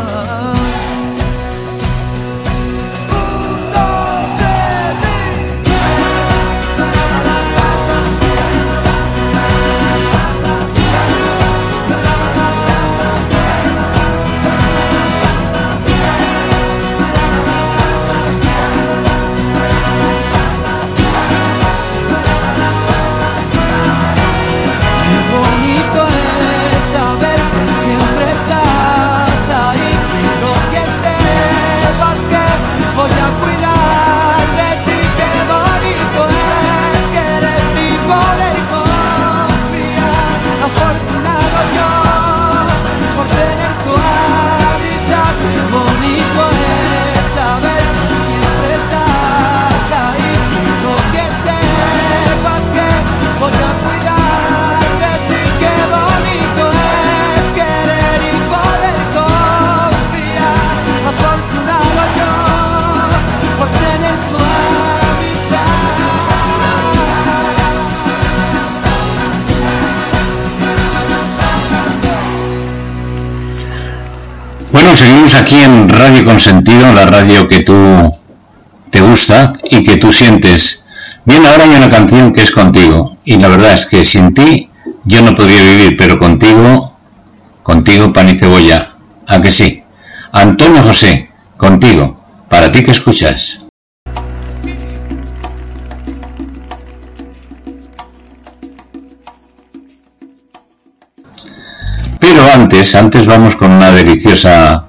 Seguimos 74.95 75.35
aquí 75.35 75.55
en 75.57 75.87
Radio 75.87 76.25
Consentido, 76.25 76.91
la 76.91 77.05
radio 77.05 77.47
que 77.47 77.59
tú 77.61 78.13
te 78.89 78.99
gusta 78.99 79.53
y 79.69 79.83
que 79.83 79.97
tú 79.97 80.11
sientes. 80.11 80.83
Bien, 81.23 81.45
ahora 81.45 81.63
hay 81.63 81.75
una 81.75 81.89
canción 81.89 82.33
que 82.33 82.41
es 82.41 82.51
contigo. 82.51 83.17
Y 83.23 83.37
la 83.37 83.47
verdad 83.47 83.73
es 83.73 83.85
que 83.85 84.03
sin 84.03 84.33
ti 84.33 84.69
yo 85.05 85.21
no 85.21 85.33
podría 85.33 85.61
vivir, 85.61 85.95
pero 85.97 86.19
contigo, 86.19 86.97
contigo 87.63 88.11
pan 88.11 88.29
y 88.29 88.37
cebolla. 88.37 88.95
¿A 89.27 89.39
que 89.39 89.49
sí? 89.49 89.81
Antonio 90.33 90.83
José, 90.83 91.29
contigo, 91.57 92.19
para 92.49 92.69
ti 92.69 92.83
que 92.83 92.91
escuchas. 92.91 93.70
Antes 102.81 103.27
vamos 103.27 103.55
con 103.55 103.69
una 103.69 103.91
deliciosa 103.91 104.85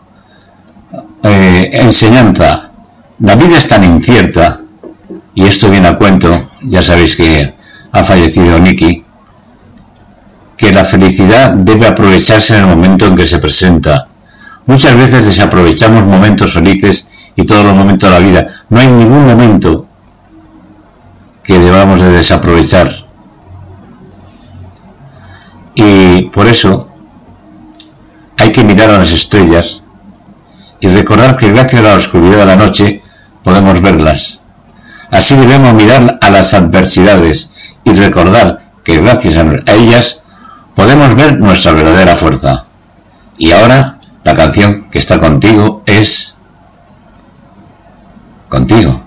eh, 1.22 1.70
enseñanza. 1.74 2.70
La 3.18 3.36
vida 3.36 3.58
es 3.58 3.68
tan 3.68 3.84
incierta, 3.84 4.60
y 5.34 5.44
esto 5.44 5.68
viene 5.68 5.88
a 5.88 5.98
cuento, 5.98 6.30
ya 6.62 6.82
sabéis 6.82 7.14
que 7.16 7.54
ha 7.92 8.02
fallecido 8.02 8.58
Nicky, 8.58 9.04
que 10.56 10.72
la 10.72 10.86
felicidad 10.86 11.52
debe 11.52 11.86
aprovecharse 11.86 12.56
en 12.56 12.62
el 12.62 12.68
momento 12.68 13.04
en 13.06 13.14
que 13.14 13.26
se 13.26 13.38
presenta. 13.38 14.08
Muchas 14.64 14.96
veces 14.96 15.26
desaprovechamos 15.26 16.06
momentos 16.06 16.54
felices 16.54 17.06
y 17.36 17.44
todos 17.44 17.62
los 17.62 17.74
momentos 17.74 18.08
de 18.08 18.18
la 18.18 18.26
vida. 18.26 18.48
No 18.70 18.80
hay 18.80 18.86
ningún 18.86 19.26
momento 19.26 19.86
que 21.44 21.58
debamos 21.58 22.00
de 22.00 22.10
desaprovechar. 22.10 22.90
Y 25.74 26.22
por 26.30 26.46
eso 26.46 26.91
hay 28.42 28.50
que 28.50 28.64
mirar 28.64 28.90
a 28.90 28.98
las 28.98 29.12
estrellas 29.12 29.82
y 30.80 30.88
recordar 30.88 31.36
que 31.36 31.52
gracias 31.52 31.80
a 31.80 31.88
la 31.88 31.94
oscuridad 31.94 32.38
de 32.38 32.46
la 32.46 32.56
noche 32.56 33.00
podemos 33.44 33.80
verlas. 33.80 34.40
Así 35.12 35.36
debemos 35.36 35.74
mirar 35.74 36.18
a 36.20 36.30
las 36.30 36.52
adversidades 36.52 37.50
y 37.84 37.92
recordar 37.92 38.58
que 38.82 39.00
gracias 39.00 39.36
a 39.36 39.72
ellas 39.74 40.22
podemos 40.74 41.14
ver 41.14 41.38
nuestra 41.38 41.70
verdadera 41.70 42.16
fuerza. 42.16 42.66
Y 43.38 43.52
ahora 43.52 43.98
la 44.24 44.34
canción 44.34 44.88
que 44.90 44.98
está 44.98 45.20
contigo 45.20 45.84
es 45.86 46.34
contigo. 48.48 49.04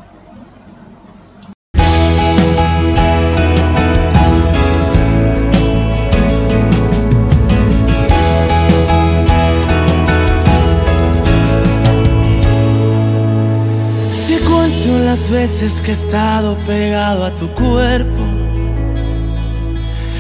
Veces 15.46 15.80
que 15.80 15.92
he 15.92 15.94
estado 15.94 16.58
pegado 16.66 17.24
a 17.24 17.30
tu 17.30 17.48
cuerpo, 17.50 18.24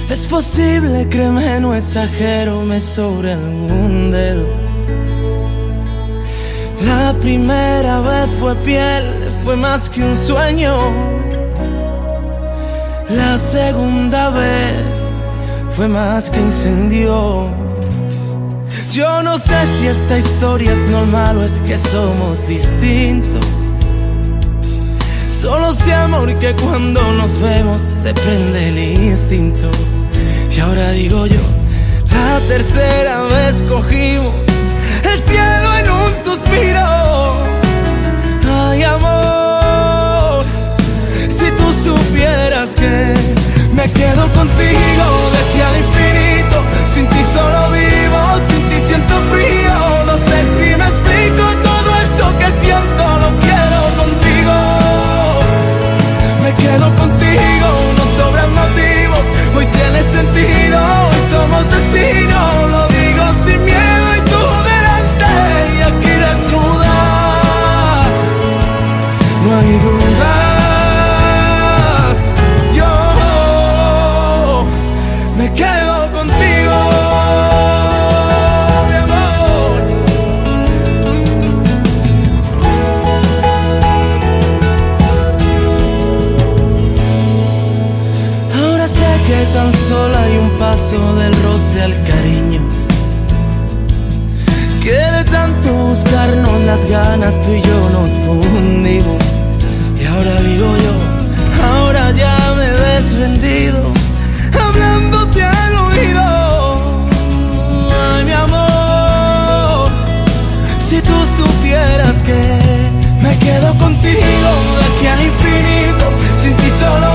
es 0.07 0.27
posible, 0.27 1.07
créeme, 1.09 1.59
no 1.61 1.73
exagero, 1.73 2.61
me 2.61 2.79
sobre 2.79 3.33
algún 3.33 4.11
dedo. 4.11 4.45
La 6.85 7.11
primera 7.19 8.01
vez 8.01 8.29
fue 8.39 8.53
piel, 8.57 9.03
fue 9.43 9.55
más 9.55 9.89
que 9.89 10.03
un 10.03 10.15
sueño. 10.15 10.75
La 13.09 13.39
segunda 13.39 14.29
vez 14.29 14.85
fue 15.69 15.87
más 15.87 16.29
que 16.29 16.39
incendio. 16.39 17.49
Yo 18.91 19.23
no 19.23 19.39
sé 19.39 19.57
si 19.79 19.87
esta 19.87 20.19
historia 20.19 20.71
es 20.71 20.87
normal 20.91 21.37
o 21.39 21.43
es 21.43 21.59
que 21.61 21.79
somos 21.79 22.47
distintos. 22.47 23.64
Solo 25.45 25.75
sé 25.75 25.93
amor 25.93 26.33
que 26.39 26.53
cuando 26.55 26.99
nos 27.13 27.39
vemos 27.39 27.87
se 27.93 28.11
prende 28.15 28.69
el 28.69 28.79
instinto. 28.79 29.69
Y 30.49 30.59
ahora 30.59 30.89
digo 30.89 31.27
yo, 31.27 31.39
la 32.09 32.39
tercera 32.47 33.21
vez 33.25 33.61
cogimos 33.69 34.33
el 35.03 35.19
cielo 35.29 35.77
en 35.81 35.89
un 35.91 36.09
suspiro. 36.09 36.87
Ay 38.49 38.83
amor, 38.85 40.43
si 41.29 41.51
tú 41.51 41.71
supieras 41.71 42.73
que 42.73 43.13
me 43.71 43.83
quedo 43.91 44.23
contigo 44.33 45.05
de 45.31 45.37
aquí 45.43 45.61
al 45.61 45.77
infinito. 45.77 46.57
Sin 46.91 47.05
ti 47.07 47.21
solo 47.35 47.69
vivo, 47.69 48.19
sin 48.47 48.69
ti 48.69 48.77
siento 48.87 49.13
frío. 49.31 49.77
No 50.09 50.15
sé 50.27 50.37
si 50.57 50.75
me 50.75 50.87
explico 50.91 51.45
todo 51.69 51.89
esto 52.03 52.23
que 52.39 52.49
siento, 52.65 52.94
paso 90.59 91.15
del 91.15 91.33
roce 91.43 91.81
al 91.81 91.93
cariño. 92.03 92.61
Que 94.83 94.91
de 94.91 95.23
tanto 95.31 95.73
buscarnos 95.73 96.61
las 96.61 96.85
ganas 96.85 97.33
tú 97.41 97.51
y 97.51 97.61
yo 97.61 97.89
nos 97.89 98.11
fundimos. 98.25 99.17
Y 99.99 100.05
ahora 100.05 100.41
digo 100.41 100.67
yo, 100.85 100.95
ahora 101.65 102.11
ya 102.11 102.37
me 102.57 102.71
ves 102.71 103.13
rendido, 103.13 103.79
hablándote 104.53 105.43
al 105.43 105.75
oído. 105.87 106.25
Ay, 108.13 108.25
mi 108.25 108.31
amor, 108.31 109.89
si 110.87 111.01
tú 111.01 111.15
supieras 111.37 112.21
que 112.21 112.39
me 113.21 113.37
quedo 113.39 113.73
contigo 113.75 114.49
de 114.77 114.85
aquí 114.89 115.07
al 115.07 115.21
infinito. 115.21 116.05
Sin 116.41 116.53
ti 116.57 116.69
solo 116.79 117.14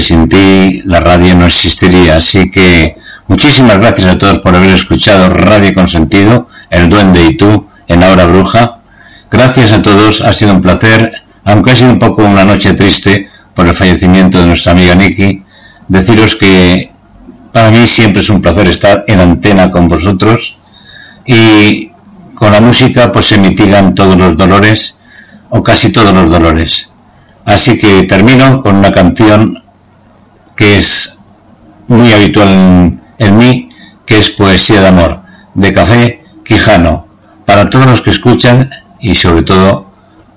sin 0.00 0.28
ti 0.28 0.82
la 0.84 1.00
radio 1.00 1.34
no 1.34 1.46
existiría. 1.46 2.16
Así 2.16 2.50
que 2.50 2.96
muchísimas 3.28 3.78
gracias 3.78 4.10
a 4.10 4.18
todos 4.18 4.40
por 4.40 4.54
haber 4.54 4.70
escuchado 4.70 5.28
Radio 5.30 5.74
Consentido, 5.74 6.46
El 6.70 6.88
Duende 6.88 7.24
y 7.24 7.36
tú 7.36 7.66
en 7.88 8.02
Ahora 8.02 8.26
Bruja. 8.26 8.78
Gracias 9.30 9.72
a 9.72 9.82
todos, 9.82 10.20
ha 10.20 10.32
sido 10.32 10.52
un 10.52 10.60
placer, 10.60 11.10
aunque 11.44 11.72
ha 11.72 11.76
sido 11.76 11.92
un 11.92 11.98
poco 11.98 12.22
una 12.22 12.44
noche 12.44 12.74
triste 12.74 13.28
por 13.54 13.66
el 13.66 13.74
fallecimiento 13.74 14.40
de 14.40 14.46
nuestra 14.46 14.72
amiga 14.72 14.94
Nikki. 14.94 15.42
Deciros 15.88 16.36
que 16.36 16.92
para 17.52 17.70
mí 17.70 17.86
siempre 17.86 18.20
es 18.20 18.28
un 18.30 18.40
placer 18.40 18.68
estar 18.68 19.04
en 19.06 19.20
antena 19.20 19.70
con 19.70 19.88
vosotros 19.88 20.56
y 21.26 21.90
con 22.34 22.52
la 22.52 22.60
música 22.60 23.12
pues 23.12 23.26
se 23.26 23.38
mitigan 23.38 23.94
todos 23.94 24.16
los 24.16 24.36
dolores 24.36 24.98
o 25.50 25.62
casi 25.62 25.90
todos 25.92 26.12
los 26.12 26.30
dolores. 26.30 26.90
Así 27.44 27.76
que 27.76 28.04
termino 28.04 28.62
con 28.62 28.76
una 28.76 28.92
canción 28.92 29.63
que 30.56 30.78
es 30.78 31.18
muy 31.88 32.12
habitual 32.12 33.00
en, 33.18 33.38
mí, 33.38 33.70
que 34.06 34.18
es 34.18 34.30
Poesía 34.30 34.80
de 34.80 34.88
Amor, 34.88 35.22
de 35.54 35.72
Café 35.72 36.24
Quijano, 36.44 37.06
para 37.44 37.70
todos 37.70 37.86
los 37.86 38.00
que 38.00 38.10
escuchan 38.10 38.70
y 39.00 39.14
sobre 39.14 39.42
todo 39.42 39.86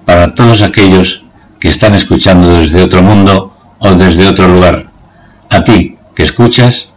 para 0.06 0.34
todos 0.36 0.62
aquellos 0.62 1.26
que 1.60 1.70
están 1.70 1.94
escuchando 1.96 2.60
desde 2.60 2.84
otro 2.84 3.02
mundo 3.02 3.54
o 3.80 3.92
desde 3.94 4.28
otro 4.28 4.48
lugar. 4.48 4.92
A 5.50 5.64
ti 5.64 5.98
que 6.16 6.24
escuchas, 6.24 6.90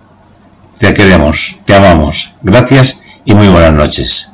te 0.78 0.94
queremos, 0.94 1.56
te 1.64 1.74
amamos. 1.74 2.32
Gracias 2.42 3.00
y 3.24 3.34
muy 3.34 3.48
buenas 3.48 3.72
noches. 3.72 4.32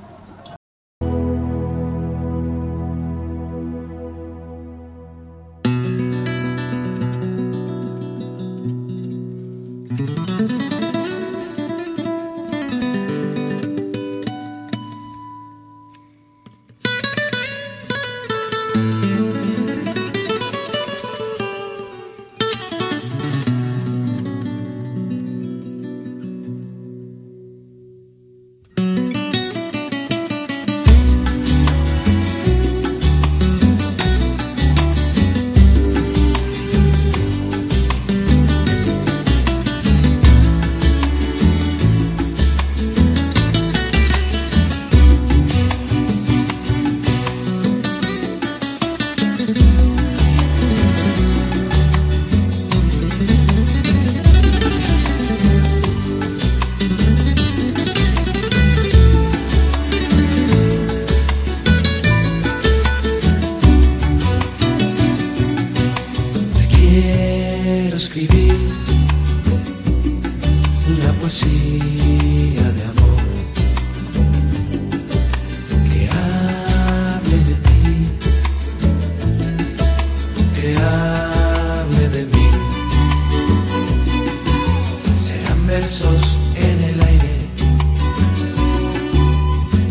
Versos 85.80 86.36
en 86.56 86.84
el 86.90 87.00
aire 87.00 87.32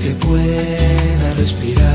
que 0.01 0.11
pueda 0.25 1.33
respirar, 1.37 1.94